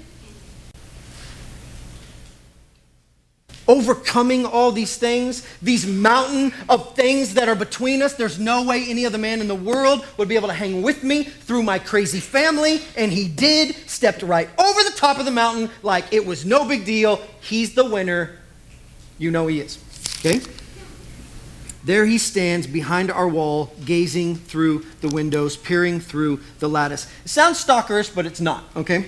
Overcoming 3.70 4.44
all 4.44 4.72
these 4.72 4.96
things, 4.96 5.46
these 5.62 5.86
mountain 5.86 6.52
of 6.68 6.96
things 6.96 7.34
that 7.34 7.48
are 7.48 7.54
between 7.54 8.02
us. 8.02 8.14
There's 8.14 8.36
no 8.36 8.64
way 8.64 8.84
any 8.88 9.06
other 9.06 9.16
man 9.16 9.40
in 9.40 9.46
the 9.46 9.54
world 9.54 10.04
would 10.16 10.28
be 10.28 10.34
able 10.34 10.48
to 10.48 10.54
hang 10.54 10.82
with 10.82 11.04
me 11.04 11.22
through 11.22 11.62
my 11.62 11.78
crazy 11.78 12.18
family. 12.18 12.82
And 12.96 13.12
he 13.12 13.28
did, 13.28 13.76
stepped 13.88 14.22
right 14.22 14.48
over 14.58 14.82
the 14.82 14.92
top 14.96 15.20
of 15.20 15.24
the 15.24 15.30
mountain 15.30 15.70
like 15.84 16.12
it 16.12 16.26
was 16.26 16.44
no 16.44 16.66
big 16.66 16.84
deal. 16.84 17.22
He's 17.40 17.74
the 17.74 17.88
winner. 17.88 18.36
You 19.18 19.30
know 19.30 19.46
he 19.46 19.60
is. 19.60 19.78
Okay? 20.18 20.40
There 21.84 22.04
he 22.04 22.18
stands 22.18 22.66
behind 22.66 23.12
our 23.12 23.28
wall, 23.28 23.72
gazing 23.84 24.34
through 24.34 24.84
the 25.00 25.08
windows, 25.08 25.56
peering 25.56 26.00
through 26.00 26.40
the 26.58 26.68
lattice. 26.68 27.06
It 27.24 27.28
sounds 27.28 27.64
stalkerish, 27.64 28.14
but 28.14 28.26
it's 28.26 28.40
not, 28.40 28.64
okay? 28.74 29.06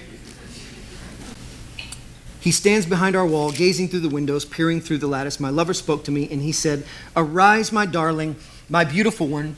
He 2.42 2.50
stands 2.50 2.86
behind 2.86 3.14
our 3.14 3.24
wall, 3.24 3.52
gazing 3.52 3.86
through 3.86 4.00
the 4.00 4.08
windows, 4.08 4.44
peering 4.44 4.80
through 4.80 4.98
the 4.98 5.06
lattice. 5.06 5.38
My 5.38 5.48
lover 5.48 5.72
spoke 5.72 6.02
to 6.04 6.10
me, 6.10 6.28
and 6.28 6.42
he 6.42 6.50
said, 6.50 6.84
Arise, 7.14 7.70
my 7.70 7.86
darling, 7.86 8.34
my 8.68 8.82
beautiful 8.82 9.28
one, 9.28 9.54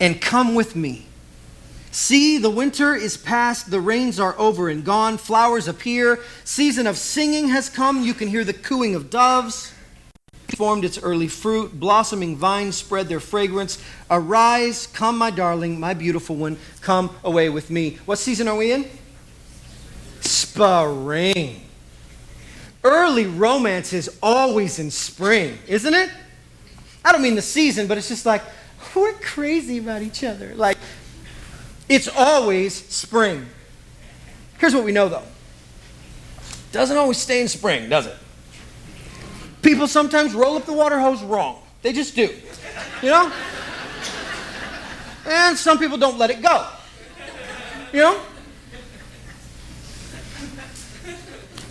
and 0.00 0.18
come 0.18 0.54
with 0.54 0.74
me. 0.74 1.04
See, 1.90 2.38
the 2.38 2.48
winter 2.48 2.94
is 2.94 3.18
past, 3.18 3.70
the 3.70 3.82
rains 3.82 4.18
are 4.18 4.34
over 4.38 4.70
and 4.70 4.82
gone, 4.82 5.18
flowers 5.18 5.68
appear, 5.68 6.20
season 6.42 6.86
of 6.86 6.96
singing 6.96 7.48
has 7.48 7.68
come, 7.68 8.02
you 8.02 8.14
can 8.14 8.28
hear 8.28 8.44
the 8.44 8.54
cooing 8.54 8.94
of 8.94 9.10
doves. 9.10 9.70
Formed 10.56 10.86
its 10.86 10.98
early 11.02 11.28
fruit, 11.28 11.78
blossoming 11.78 12.34
vines 12.34 12.76
spread 12.76 13.08
their 13.08 13.20
fragrance. 13.20 13.76
Arise, 14.10 14.86
come, 14.86 15.18
my 15.18 15.30
darling, 15.30 15.78
my 15.78 15.92
beautiful 15.92 16.34
one, 16.34 16.56
come 16.80 17.14
away 17.22 17.50
with 17.50 17.68
me. 17.68 17.98
What 18.06 18.16
season 18.16 18.48
are 18.48 18.56
we 18.56 18.72
in? 18.72 18.88
Spring. 20.20 21.66
Early 22.82 23.26
romance 23.26 23.92
is 23.92 24.18
always 24.22 24.78
in 24.78 24.90
spring, 24.90 25.58
isn't 25.66 25.92
it? 25.92 26.10
I 27.04 27.12
don't 27.12 27.22
mean 27.22 27.34
the 27.34 27.42
season, 27.42 27.86
but 27.86 27.98
it's 27.98 28.08
just 28.08 28.24
like 28.24 28.42
we're 28.94 29.12
crazy 29.14 29.78
about 29.78 30.02
each 30.02 30.24
other. 30.24 30.54
Like 30.54 30.78
it's 31.88 32.08
always 32.08 32.74
spring. 32.74 33.46
Here's 34.58 34.74
what 34.74 34.84
we 34.84 34.92
know 34.92 35.08
though. 35.08 35.24
Doesn't 36.72 36.96
always 36.96 37.18
stay 37.18 37.40
in 37.40 37.48
spring, 37.48 37.88
does 37.88 38.06
it? 38.06 38.16
People 39.62 39.86
sometimes 39.86 40.34
roll 40.34 40.56
up 40.56 40.64
the 40.64 40.72
water 40.72 40.98
hose 40.98 41.22
wrong. 41.22 41.60
They 41.82 41.92
just 41.92 42.14
do. 42.14 42.34
You 43.02 43.10
know? 43.10 43.32
And 45.26 45.56
some 45.56 45.78
people 45.78 45.98
don't 45.98 46.18
let 46.18 46.30
it 46.30 46.42
go. 46.42 46.66
You 47.92 48.00
know? 48.00 48.20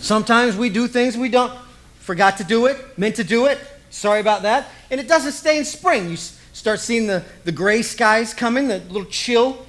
Sometimes 0.00 0.56
we 0.56 0.70
do 0.70 0.88
things 0.88 1.16
we 1.16 1.28
don't, 1.28 1.52
forgot 1.98 2.38
to 2.38 2.44
do 2.44 2.66
it, 2.66 2.98
meant 2.98 3.16
to 3.16 3.24
do 3.24 3.46
it, 3.46 3.58
sorry 3.90 4.20
about 4.20 4.42
that. 4.42 4.68
And 4.90 4.98
it 4.98 5.06
doesn't 5.06 5.32
stay 5.32 5.58
in 5.58 5.64
spring. 5.64 6.10
You 6.10 6.16
start 6.16 6.80
seeing 6.80 7.06
the, 7.06 7.22
the 7.44 7.52
gray 7.52 7.82
skies 7.82 8.32
coming, 8.34 8.68
the 8.68 8.78
little 8.78 9.04
chill 9.04 9.66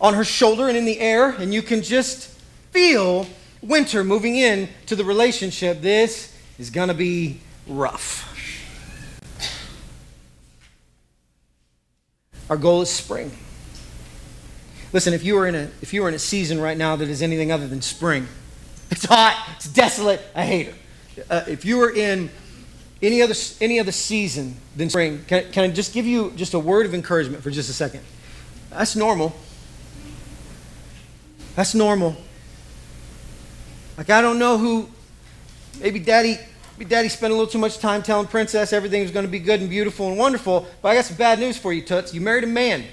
on 0.00 0.14
her 0.14 0.24
shoulder 0.24 0.68
and 0.68 0.76
in 0.76 0.84
the 0.84 0.98
air, 0.98 1.30
and 1.30 1.52
you 1.52 1.62
can 1.62 1.82
just 1.82 2.28
feel 2.70 3.26
winter 3.62 4.02
moving 4.02 4.36
in 4.36 4.68
to 4.86 4.96
the 4.96 5.04
relationship. 5.04 5.80
This 5.80 6.36
is 6.58 6.70
going 6.70 6.88
to 6.88 6.94
be 6.94 7.40
rough. 7.66 8.24
Our 12.48 12.56
goal 12.56 12.82
is 12.82 12.90
spring. 12.90 13.32
Listen, 14.92 15.12
if 15.12 15.24
you 15.24 15.36
are 15.38 15.46
in 15.46 15.54
a 15.54 15.70
if 15.82 15.92
you 15.92 16.04
are 16.04 16.08
in 16.08 16.14
a 16.14 16.18
season 16.18 16.60
right 16.60 16.76
now 16.76 16.94
that 16.96 17.08
is 17.08 17.20
anything 17.20 17.50
other 17.50 17.66
than 17.66 17.82
spring, 17.82 18.28
it's 18.90 19.04
hot, 19.04 19.48
it's 19.56 19.68
desolate, 19.68 20.20
I 20.34 20.44
hate 20.44 20.68
it. 20.68 20.74
Uh, 21.30 21.44
if 21.46 21.64
you 21.64 21.78
were 21.78 21.90
in 21.90 22.30
any 23.02 23.22
other 23.22 23.34
any 23.60 23.78
other 23.78 23.92
season 23.92 24.56
than 24.76 24.90
spring, 24.90 25.24
can, 25.26 25.50
can 25.52 25.64
I 25.64 25.68
just 25.72 25.92
give 25.92 26.06
you 26.06 26.32
just 26.36 26.54
a 26.54 26.58
word 26.58 26.86
of 26.86 26.94
encouragement 26.94 27.42
for 27.42 27.50
just 27.50 27.68
a 27.70 27.72
second? 27.72 28.00
That's 28.70 28.96
normal. 28.96 29.34
That's 31.54 31.74
normal. 31.74 32.16
Like 33.96 34.10
I 34.10 34.20
don't 34.20 34.38
know 34.38 34.58
who 34.58 34.88
maybe 35.80 35.98
daddy 35.98 36.38
maybe 36.76 36.88
daddy 36.88 37.08
spent 37.08 37.32
a 37.32 37.36
little 37.36 37.50
too 37.50 37.58
much 37.58 37.78
time 37.78 38.02
telling 38.02 38.26
princess 38.26 38.72
everything 38.72 39.02
was 39.02 39.10
going 39.10 39.24
to 39.24 39.32
be 39.32 39.38
good 39.38 39.60
and 39.60 39.70
beautiful 39.70 40.08
and 40.08 40.18
wonderful, 40.18 40.66
but 40.82 40.88
I 40.90 40.94
got 40.96 41.06
some 41.06 41.16
bad 41.16 41.38
news 41.38 41.56
for 41.56 41.72
you, 41.72 41.80
Toots. 41.82 42.12
You 42.12 42.20
married 42.20 42.44
a 42.44 42.48
man. 42.48 42.84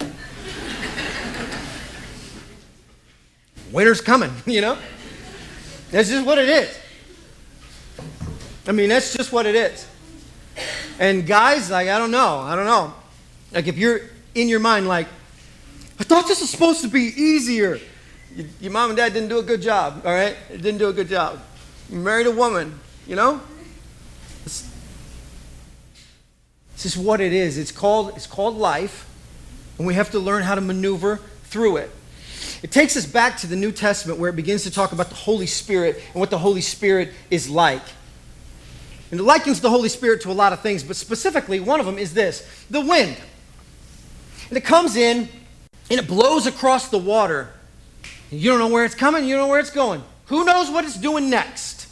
Winter's 3.72 4.00
coming, 4.00 4.30
you 4.46 4.60
know? 4.60 4.78
That's 5.92 6.08
just 6.08 6.26
what 6.26 6.38
it 6.38 6.48
is. 6.48 6.78
I 8.66 8.72
mean, 8.72 8.88
that's 8.88 9.12
just 9.12 9.30
what 9.30 9.44
it 9.44 9.54
is. 9.54 9.86
And 10.98 11.26
guys, 11.26 11.70
like, 11.70 11.88
I 11.88 11.98
don't 11.98 12.10
know. 12.10 12.38
I 12.38 12.56
don't 12.56 12.64
know. 12.64 12.94
Like, 13.52 13.68
if 13.68 13.76
you're 13.76 14.00
in 14.34 14.48
your 14.48 14.60
mind, 14.60 14.88
like, 14.88 15.06
I 16.00 16.04
thought 16.04 16.26
this 16.26 16.40
was 16.40 16.48
supposed 16.48 16.80
to 16.80 16.88
be 16.88 17.12
easier. 17.14 17.78
You, 18.34 18.48
your 18.60 18.72
mom 18.72 18.90
and 18.90 18.96
dad 18.96 19.12
didn't 19.12 19.28
do 19.28 19.38
a 19.38 19.42
good 19.42 19.60
job, 19.60 20.02
all 20.06 20.12
right? 20.12 20.34
Didn't 20.50 20.78
do 20.78 20.88
a 20.88 20.92
good 20.94 21.08
job. 21.08 21.38
You 21.90 21.98
married 21.98 22.26
a 22.26 22.30
woman, 22.30 22.80
you 23.06 23.14
know? 23.14 23.42
This 24.44 24.70
is 26.86 26.96
what 26.96 27.20
it 27.20 27.34
is. 27.34 27.58
It's 27.58 27.70
called, 27.70 28.16
it's 28.16 28.26
called 28.26 28.56
life, 28.56 29.06
and 29.76 29.86
we 29.86 29.92
have 29.92 30.10
to 30.12 30.18
learn 30.18 30.42
how 30.42 30.54
to 30.54 30.62
maneuver 30.62 31.20
through 31.44 31.76
it. 31.76 31.90
It 32.62 32.70
takes 32.70 32.96
us 32.96 33.06
back 33.06 33.38
to 33.38 33.46
the 33.46 33.56
New 33.56 33.72
Testament 33.72 34.18
where 34.18 34.30
it 34.30 34.36
begins 34.36 34.62
to 34.62 34.70
talk 34.70 34.92
about 34.92 35.08
the 35.08 35.16
Holy 35.16 35.46
Spirit 35.46 36.00
and 36.12 36.20
what 36.20 36.30
the 36.30 36.38
Holy 36.38 36.60
Spirit 36.60 37.10
is 37.28 37.50
like. 37.50 37.82
And 39.10 39.20
it 39.20 39.24
likens 39.24 39.60
the 39.60 39.68
Holy 39.68 39.88
Spirit 39.88 40.22
to 40.22 40.30
a 40.30 40.32
lot 40.32 40.52
of 40.52 40.60
things, 40.60 40.82
but 40.82 40.96
specifically, 40.96 41.60
one 41.60 41.80
of 41.80 41.86
them 41.86 41.98
is 41.98 42.14
this 42.14 42.48
the 42.70 42.80
wind. 42.80 43.16
And 44.48 44.56
it 44.56 44.64
comes 44.64 44.96
in 44.96 45.28
and 45.90 46.00
it 46.00 46.06
blows 46.06 46.46
across 46.46 46.88
the 46.88 46.98
water. 46.98 47.52
You 48.30 48.50
don't 48.50 48.60
know 48.60 48.68
where 48.68 48.84
it's 48.84 48.94
coming, 48.94 49.26
you 49.26 49.34
don't 49.34 49.46
know 49.46 49.50
where 49.50 49.60
it's 49.60 49.70
going. 49.70 50.02
Who 50.26 50.44
knows 50.44 50.70
what 50.70 50.84
it's 50.84 50.96
doing 50.96 51.28
next? 51.28 51.88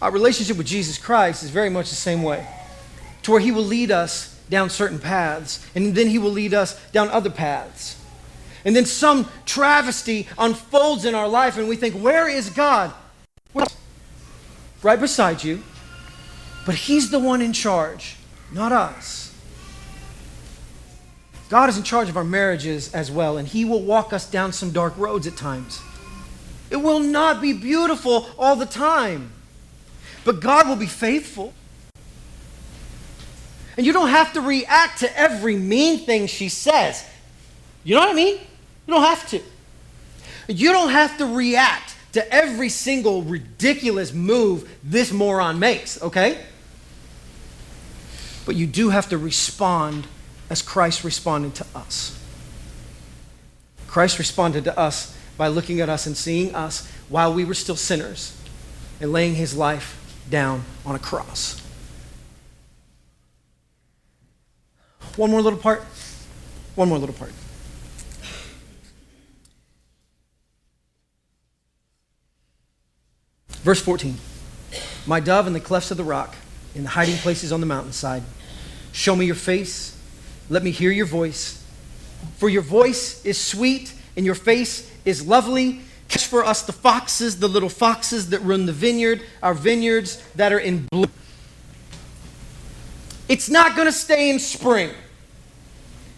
Our 0.00 0.10
relationship 0.10 0.56
with 0.56 0.66
Jesus 0.66 0.98
Christ 0.98 1.42
is 1.42 1.50
very 1.50 1.70
much 1.70 1.90
the 1.90 1.96
same 1.96 2.22
way, 2.22 2.46
to 3.22 3.32
where 3.32 3.40
He 3.40 3.50
will 3.50 3.64
lead 3.64 3.90
us 3.90 4.38
down 4.48 4.70
certain 4.70 4.98
paths, 4.98 5.66
and 5.74 5.94
then 5.94 6.08
He 6.08 6.18
will 6.18 6.30
lead 6.30 6.54
us 6.54 6.80
down 6.90 7.08
other 7.08 7.30
paths. 7.30 7.99
And 8.64 8.76
then 8.76 8.84
some 8.84 9.28
travesty 9.46 10.28
unfolds 10.38 11.04
in 11.04 11.14
our 11.14 11.28
life, 11.28 11.56
and 11.56 11.68
we 11.68 11.76
think, 11.76 11.94
Where 11.94 12.28
is 12.28 12.50
God? 12.50 12.92
Right 14.82 15.00
beside 15.00 15.44
you. 15.44 15.62
But 16.66 16.74
He's 16.74 17.10
the 17.10 17.18
one 17.18 17.42
in 17.42 17.52
charge, 17.52 18.16
not 18.52 18.72
us. 18.72 19.34
God 21.48 21.68
is 21.68 21.76
in 21.76 21.82
charge 21.82 22.08
of 22.08 22.16
our 22.16 22.24
marriages 22.24 22.94
as 22.94 23.10
well, 23.10 23.36
and 23.36 23.48
He 23.48 23.64
will 23.64 23.82
walk 23.82 24.12
us 24.12 24.30
down 24.30 24.52
some 24.52 24.70
dark 24.70 24.96
roads 24.96 25.26
at 25.26 25.36
times. 25.36 25.80
It 26.70 26.76
will 26.76 27.00
not 27.00 27.42
be 27.42 27.52
beautiful 27.52 28.28
all 28.38 28.54
the 28.54 28.66
time, 28.66 29.32
but 30.24 30.40
God 30.40 30.68
will 30.68 30.76
be 30.76 30.86
faithful. 30.86 31.52
And 33.76 33.84
you 33.84 33.92
don't 33.92 34.10
have 34.10 34.32
to 34.34 34.40
react 34.40 35.00
to 35.00 35.18
every 35.18 35.56
mean 35.56 35.98
thing 35.98 36.26
she 36.26 36.48
says. 36.48 37.04
You 37.82 37.94
know 37.94 38.02
what 38.02 38.10
I 38.10 38.14
mean? 38.14 38.38
You 38.86 38.94
don't 38.94 39.02
have 39.02 39.28
to. 39.30 39.40
You 40.48 40.72
don't 40.72 40.90
have 40.90 41.18
to 41.18 41.26
react 41.26 41.94
to 42.12 42.34
every 42.34 42.68
single 42.68 43.22
ridiculous 43.22 44.12
move 44.12 44.68
this 44.82 45.12
moron 45.12 45.58
makes, 45.58 46.02
okay? 46.02 46.38
But 48.44 48.56
you 48.56 48.66
do 48.66 48.90
have 48.90 49.08
to 49.10 49.18
respond 49.18 50.06
as 50.48 50.60
Christ 50.60 51.04
responded 51.04 51.54
to 51.56 51.66
us. 51.74 52.18
Christ 53.86 54.18
responded 54.18 54.64
to 54.64 54.78
us 54.78 55.16
by 55.36 55.48
looking 55.48 55.80
at 55.80 55.88
us 55.88 56.06
and 56.06 56.16
seeing 56.16 56.54
us 56.54 56.90
while 57.08 57.32
we 57.32 57.44
were 57.44 57.54
still 57.54 57.76
sinners 57.76 58.36
and 59.00 59.12
laying 59.12 59.34
his 59.34 59.56
life 59.56 59.96
down 60.28 60.64
on 60.84 60.94
a 60.94 60.98
cross. 60.98 61.60
One 65.16 65.30
more 65.30 65.42
little 65.42 65.58
part. 65.58 65.82
One 66.74 66.88
more 66.88 66.98
little 66.98 67.14
part. 67.14 67.32
Verse 73.62 73.80
14 73.82 74.16
My 75.06 75.20
dove 75.20 75.46
in 75.46 75.52
the 75.52 75.60
clefts 75.60 75.90
of 75.90 75.96
the 75.96 76.04
rock, 76.04 76.36
in 76.74 76.82
the 76.82 76.88
hiding 76.90 77.16
places 77.16 77.52
on 77.52 77.60
the 77.60 77.66
mountainside, 77.66 78.22
show 78.92 79.14
me 79.14 79.26
your 79.26 79.34
face, 79.34 79.96
let 80.48 80.62
me 80.62 80.70
hear 80.70 80.90
your 80.90 81.06
voice. 81.06 81.64
For 82.36 82.48
your 82.48 82.62
voice 82.62 83.24
is 83.24 83.38
sweet, 83.38 83.94
and 84.16 84.26
your 84.26 84.34
face 84.34 84.90
is 85.04 85.26
lovely. 85.26 85.80
Catch 86.08 86.26
for 86.26 86.44
us 86.44 86.62
the 86.62 86.72
foxes, 86.72 87.38
the 87.38 87.48
little 87.48 87.68
foxes 87.68 88.30
that 88.30 88.40
run 88.40 88.66
the 88.66 88.72
vineyard, 88.72 89.22
our 89.42 89.54
vineyards 89.54 90.22
that 90.34 90.52
are 90.52 90.58
in 90.58 90.86
bloom. 90.90 91.10
It's 93.28 93.48
not 93.48 93.76
going 93.76 93.86
to 93.86 93.92
stay 93.92 94.28
in 94.28 94.40
spring. 94.40 94.90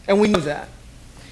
And 0.08 0.20
we 0.20 0.28
know 0.28 0.40
that. 0.40 0.68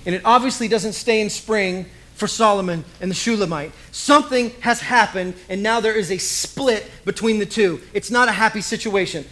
And 0.04 0.14
it 0.14 0.22
obviously 0.24 0.68
doesn't 0.68 0.92
stay 0.92 1.20
in 1.20 1.30
spring 1.30 1.86
for 2.20 2.28
Solomon 2.28 2.84
and 3.00 3.10
the 3.10 3.14
Shulamite. 3.14 3.72
Something 3.90 4.50
has 4.60 4.80
happened, 4.80 5.34
and 5.48 5.62
now 5.62 5.80
there 5.80 5.94
is 5.94 6.12
a 6.12 6.18
split 6.18 6.88
between 7.04 7.40
the 7.40 7.46
two. 7.46 7.80
It's 7.94 8.10
not 8.10 8.28
a 8.28 8.32
happy 8.32 8.60
situation. 8.60 9.24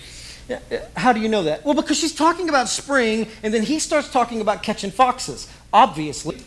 How 0.96 1.12
do 1.12 1.20
you 1.20 1.28
know 1.28 1.42
that? 1.44 1.64
Well, 1.64 1.74
because 1.74 1.98
she's 1.98 2.14
talking 2.14 2.48
about 2.48 2.68
spring, 2.68 3.28
and 3.42 3.52
then 3.52 3.62
he 3.62 3.78
starts 3.78 4.10
talking 4.10 4.40
about 4.40 4.62
catching 4.62 4.90
foxes. 4.90 5.46
Obviously. 5.72 6.38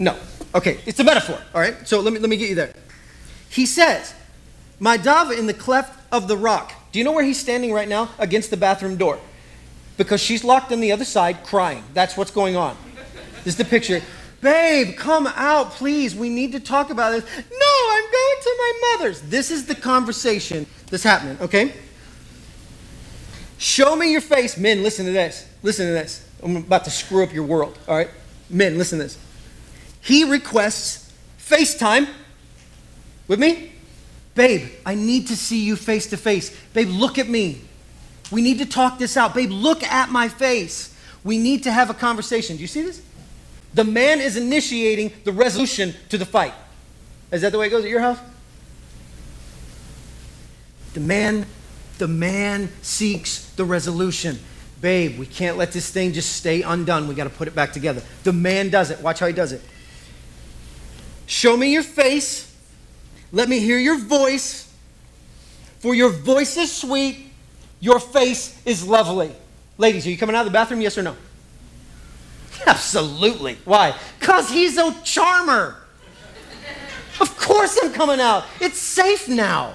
No. 0.00 0.16
Okay, 0.54 0.80
it's 0.84 0.98
a 0.98 1.04
metaphor, 1.04 1.38
all 1.54 1.60
right? 1.60 1.86
So 1.86 2.00
let 2.00 2.12
me, 2.12 2.18
let 2.18 2.28
me 2.28 2.36
get 2.36 2.48
you 2.48 2.56
there. 2.56 2.74
He 3.48 3.64
says, 3.64 4.12
My 4.80 4.96
dove 4.96 5.30
in 5.30 5.46
the 5.46 5.54
cleft 5.54 6.12
of 6.12 6.26
the 6.26 6.36
rock. 6.36 6.72
Do 6.90 6.98
you 6.98 7.04
know 7.04 7.12
where 7.12 7.24
he's 7.24 7.38
standing 7.38 7.72
right 7.72 7.88
now? 7.88 8.10
Against 8.18 8.50
the 8.50 8.56
bathroom 8.56 8.96
door. 8.96 9.20
Because 9.96 10.20
she's 10.20 10.42
locked 10.42 10.72
on 10.72 10.80
the 10.80 10.90
other 10.90 11.04
side 11.04 11.44
crying. 11.44 11.84
That's 11.94 12.16
what's 12.16 12.30
going 12.30 12.56
on. 12.56 12.76
This 13.44 13.54
is 13.54 13.56
the 13.56 13.64
picture. 13.64 14.02
Babe, 14.40 14.96
come 14.96 15.26
out, 15.26 15.72
please. 15.72 16.14
We 16.14 16.28
need 16.28 16.52
to 16.52 16.60
talk 16.60 16.90
about 16.90 17.10
this. 17.10 17.24
No, 17.24 17.90
I'm 17.90 18.04
going 18.04 18.36
to 18.42 18.54
my 18.58 18.72
mother's. 18.92 19.20
This 19.22 19.50
is 19.50 19.66
the 19.66 19.74
conversation 19.74 20.66
that's 20.90 21.02
happening, 21.02 21.36
okay? 21.40 21.72
Show 23.58 23.96
me 23.96 24.12
your 24.12 24.20
face. 24.20 24.56
Men, 24.56 24.84
listen 24.84 25.06
to 25.06 25.12
this. 25.12 25.48
Listen 25.62 25.86
to 25.86 25.92
this. 25.92 26.24
I'm 26.42 26.56
about 26.56 26.84
to 26.84 26.90
screw 26.90 27.24
up 27.24 27.32
your 27.32 27.44
world, 27.44 27.76
all 27.88 27.96
right? 27.96 28.10
Men, 28.48 28.78
listen 28.78 28.98
to 28.98 29.04
this. 29.04 29.18
He 30.00 30.22
requests 30.22 31.12
FaceTime 31.40 32.08
with 33.26 33.40
me. 33.40 33.72
Babe, 34.36 34.68
I 34.86 34.94
need 34.94 35.26
to 35.26 35.36
see 35.36 35.64
you 35.64 35.74
face 35.74 36.06
to 36.10 36.16
face. 36.16 36.56
Babe, 36.72 36.88
look 36.88 37.18
at 37.18 37.28
me. 37.28 37.62
We 38.30 38.40
need 38.40 38.58
to 38.58 38.66
talk 38.66 38.98
this 38.98 39.16
out. 39.16 39.34
Babe, 39.34 39.50
look 39.50 39.82
at 39.82 40.10
my 40.10 40.28
face. 40.28 40.94
We 41.24 41.38
need 41.38 41.64
to 41.64 41.72
have 41.72 41.90
a 41.90 41.94
conversation. 41.94 42.54
Do 42.54 42.62
you 42.62 42.68
see 42.68 42.82
this? 42.82 43.02
The 43.74 43.84
man 43.84 44.20
is 44.20 44.36
initiating 44.36 45.12
the 45.24 45.32
resolution 45.32 45.94
to 46.08 46.18
the 46.18 46.26
fight. 46.26 46.54
Is 47.30 47.42
that 47.42 47.52
the 47.52 47.58
way 47.58 47.66
it 47.66 47.70
goes 47.70 47.84
at 47.84 47.90
your 47.90 48.00
house? 48.00 48.18
The 50.94 51.00
man, 51.00 51.46
the 51.98 52.08
man 52.08 52.70
seeks 52.82 53.50
the 53.52 53.64
resolution. 53.64 54.38
Babe, 54.80 55.18
we 55.18 55.26
can't 55.26 55.56
let 55.56 55.72
this 55.72 55.90
thing 55.90 56.12
just 56.12 56.32
stay 56.32 56.62
undone. 56.62 57.08
We 57.08 57.14
got 57.14 57.24
to 57.24 57.30
put 57.30 57.48
it 57.48 57.54
back 57.54 57.72
together. 57.72 58.02
The 58.24 58.32
man 58.32 58.70
does 58.70 58.90
it. 58.90 59.00
Watch 59.02 59.20
how 59.20 59.26
he 59.26 59.32
does 59.32 59.52
it. 59.52 59.60
Show 61.26 61.56
me 61.56 61.72
your 61.72 61.82
face. 61.82 62.54
Let 63.32 63.48
me 63.48 63.58
hear 63.58 63.78
your 63.78 63.98
voice. 63.98 64.72
For 65.80 65.94
your 65.94 66.10
voice 66.10 66.56
is 66.56 66.72
sweet, 66.72 67.30
your 67.80 68.00
face 68.00 68.60
is 68.64 68.86
lovely. 68.86 69.32
Ladies, 69.76 70.06
are 70.06 70.10
you 70.10 70.18
coming 70.18 70.34
out 70.34 70.40
of 70.40 70.46
the 70.46 70.56
bathroom? 70.56 70.80
Yes 70.80 70.98
or 70.98 71.02
no? 71.02 71.16
Absolutely. 72.66 73.58
Why? 73.64 73.94
Because 74.18 74.50
he's 74.50 74.76
a 74.76 74.94
charmer. 75.02 75.76
Of 77.20 77.36
course 77.36 77.78
I'm 77.82 77.92
coming 77.92 78.20
out. 78.20 78.44
It's 78.60 78.78
safe 78.78 79.28
now. 79.28 79.74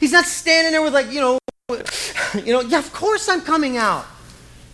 He's 0.00 0.12
not 0.12 0.24
standing 0.24 0.72
there 0.72 0.82
with, 0.82 0.94
like, 0.94 1.12
you 1.12 1.20
know, 1.20 1.38
you 2.34 2.52
know, 2.52 2.60
yeah, 2.60 2.78
of 2.78 2.92
course 2.92 3.28
I'm 3.28 3.40
coming 3.42 3.76
out. 3.76 4.06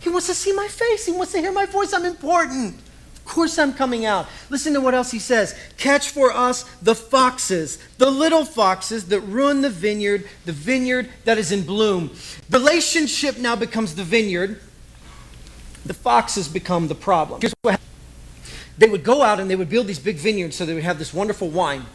He 0.00 0.10
wants 0.10 0.26
to 0.26 0.34
see 0.34 0.52
my 0.52 0.68
face. 0.68 1.06
He 1.06 1.12
wants 1.12 1.32
to 1.32 1.38
hear 1.38 1.52
my 1.52 1.66
voice. 1.66 1.92
I'm 1.92 2.04
important. 2.04 2.76
Of 3.16 3.24
course 3.24 3.58
I'm 3.58 3.72
coming 3.72 4.04
out. 4.04 4.26
Listen 4.50 4.74
to 4.74 4.82
what 4.82 4.92
else 4.92 5.10
he 5.10 5.18
says. 5.18 5.58
Catch 5.78 6.10
for 6.10 6.30
us 6.30 6.64
the 6.82 6.94
foxes, 6.94 7.78
the 7.96 8.10
little 8.10 8.44
foxes 8.44 9.06
that 9.08 9.20
ruin 9.20 9.62
the 9.62 9.70
vineyard, 9.70 10.28
the 10.44 10.52
vineyard 10.52 11.08
that 11.24 11.38
is 11.38 11.50
in 11.50 11.62
bloom. 11.62 12.10
Relationship 12.50 13.38
now 13.38 13.56
becomes 13.56 13.94
the 13.94 14.04
vineyard. 14.04 14.60
The 15.86 15.94
foxes 15.94 16.48
become 16.48 16.88
the 16.88 16.94
problem. 16.94 17.40
They 18.76 18.88
would 18.88 19.04
go 19.04 19.22
out 19.22 19.38
and 19.38 19.50
they 19.50 19.56
would 19.56 19.68
build 19.68 19.86
these 19.86 19.98
big 19.98 20.16
vineyards 20.16 20.56
so 20.56 20.66
they 20.66 20.74
would 20.74 20.82
have 20.82 20.98
this 20.98 21.14
wonderful 21.14 21.48
wine. 21.48 21.86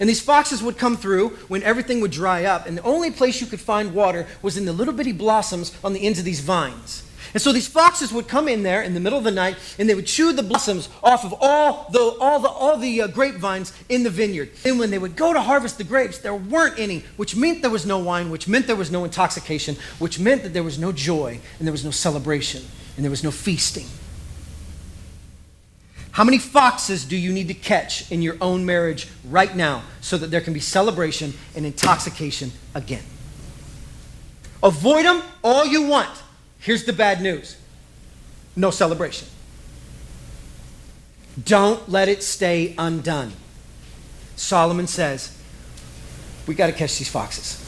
And 0.00 0.08
these 0.08 0.20
foxes 0.20 0.62
would 0.62 0.76
come 0.76 0.96
through 0.96 1.30
when 1.48 1.62
everything 1.62 2.00
would 2.00 2.10
dry 2.10 2.44
up, 2.44 2.66
and 2.66 2.76
the 2.76 2.82
only 2.82 3.10
place 3.10 3.40
you 3.40 3.46
could 3.46 3.60
find 3.60 3.94
water 3.94 4.26
was 4.42 4.56
in 4.56 4.66
the 4.66 4.72
little 4.72 4.92
bitty 4.92 5.12
blossoms 5.12 5.76
on 5.82 5.94
the 5.94 6.06
ends 6.06 6.18
of 6.18 6.24
these 6.24 6.40
vines. 6.40 7.02
And 7.32 7.42
so 7.42 7.52
these 7.52 7.68
foxes 7.68 8.12
would 8.12 8.28
come 8.28 8.48
in 8.48 8.62
there 8.62 8.82
in 8.82 8.94
the 8.94 9.00
middle 9.00 9.18
of 9.18 9.24
the 9.24 9.30
night 9.30 9.56
and 9.78 9.88
they 9.88 9.94
would 9.94 10.06
chew 10.06 10.32
the 10.32 10.42
blossoms 10.42 10.88
off 11.02 11.24
of 11.24 11.34
all 11.38 11.86
the, 11.90 12.16
all 12.18 12.38
the, 12.38 12.48
all 12.48 12.78
the 12.78 13.02
uh, 13.02 13.06
grapevines 13.08 13.74
in 13.90 14.04
the 14.04 14.10
vineyard. 14.10 14.50
And 14.64 14.78
when 14.78 14.90
they 14.90 14.98
would 14.98 15.16
go 15.16 15.34
to 15.34 15.40
harvest 15.40 15.76
the 15.76 15.84
grapes, 15.84 16.18
there 16.18 16.34
weren't 16.34 16.78
any, 16.78 17.04
which 17.16 17.36
meant 17.36 17.60
there 17.60 17.70
was 17.70 17.84
no 17.84 17.98
wine, 17.98 18.30
which 18.30 18.48
meant 18.48 18.66
there 18.66 18.76
was 18.76 18.90
no 18.90 19.04
intoxication, 19.04 19.76
which 19.98 20.18
meant 20.18 20.44
that 20.44 20.54
there 20.54 20.62
was 20.62 20.78
no 20.78 20.92
joy 20.92 21.40
and 21.58 21.66
there 21.66 21.72
was 21.72 21.84
no 21.84 21.90
celebration 21.90 22.64
and 22.96 23.04
there 23.04 23.10
was 23.10 23.22
no 23.22 23.30
feasting. 23.30 23.86
How 26.12 26.24
many 26.24 26.38
foxes 26.38 27.04
do 27.04 27.16
you 27.16 27.30
need 27.30 27.48
to 27.48 27.54
catch 27.54 28.10
in 28.10 28.22
your 28.22 28.36
own 28.40 28.64
marriage 28.64 29.06
right 29.28 29.54
now 29.54 29.82
so 30.00 30.16
that 30.16 30.30
there 30.30 30.40
can 30.40 30.54
be 30.54 30.60
celebration 30.60 31.34
and 31.54 31.66
intoxication 31.66 32.52
again? 32.74 33.02
Avoid 34.62 35.04
them 35.04 35.22
all 35.44 35.66
you 35.66 35.82
want. 35.82 36.22
Here's 36.58 36.84
the 36.84 36.92
bad 36.92 37.20
news 37.20 37.56
no 38.56 38.70
celebration. 38.70 39.28
Don't 41.44 41.86
let 41.90 42.08
it 42.08 42.22
stay 42.22 42.74
undone. 42.78 43.32
Solomon 44.36 44.86
says, 44.86 45.36
we 46.46 46.54
got 46.54 46.68
to 46.68 46.72
catch 46.72 46.96
these 46.98 47.08
foxes. 47.10 47.62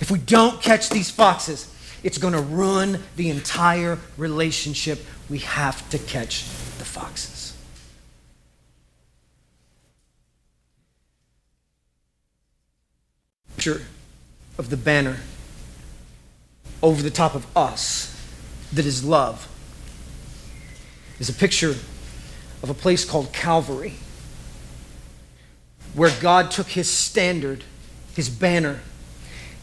If 0.00 0.10
we 0.10 0.18
don't 0.18 0.62
catch 0.62 0.88
these 0.88 1.10
foxes, 1.10 1.71
it's 2.02 2.18
going 2.18 2.34
to 2.34 2.40
ruin 2.40 2.98
the 3.16 3.30
entire 3.30 3.98
relationship. 4.16 5.00
We 5.28 5.38
have 5.38 5.88
to 5.90 5.98
catch 5.98 6.44
the 6.78 6.84
foxes. 6.84 7.56
Picture 13.56 13.82
of 14.58 14.70
the 14.70 14.76
banner 14.76 15.18
over 16.82 17.00
the 17.00 17.10
top 17.10 17.34
of 17.34 17.46
us 17.56 18.08
that 18.72 18.84
is 18.84 19.04
love 19.04 19.48
is 21.20 21.28
a 21.28 21.32
picture 21.32 21.76
of 22.62 22.70
a 22.70 22.74
place 22.74 23.04
called 23.04 23.32
Calvary, 23.32 23.94
where 25.94 26.10
God 26.20 26.50
took 26.50 26.68
his 26.68 26.90
standard, 26.90 27.62
his 28.16 28.28
banner, 28.28 28.80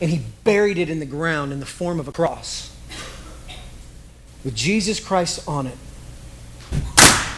and 0.02 0.10
he 0.10 0.22
buried 0.44 0.78
it 0.78 0.90
in 0.90 1.00
the 1.00 1.06
ground 1.06 1.52
in 1.52 1.60
the 1.60 1.66
form 1.66 2.00
of 2.00 2.08
a 2.08 2.12
cross. 2.12 2.76
With 4.44 4.56
Jesus 4.56 5.00
Christ 5.00 5.48
on 5.48 5.68
it 5.68 5.78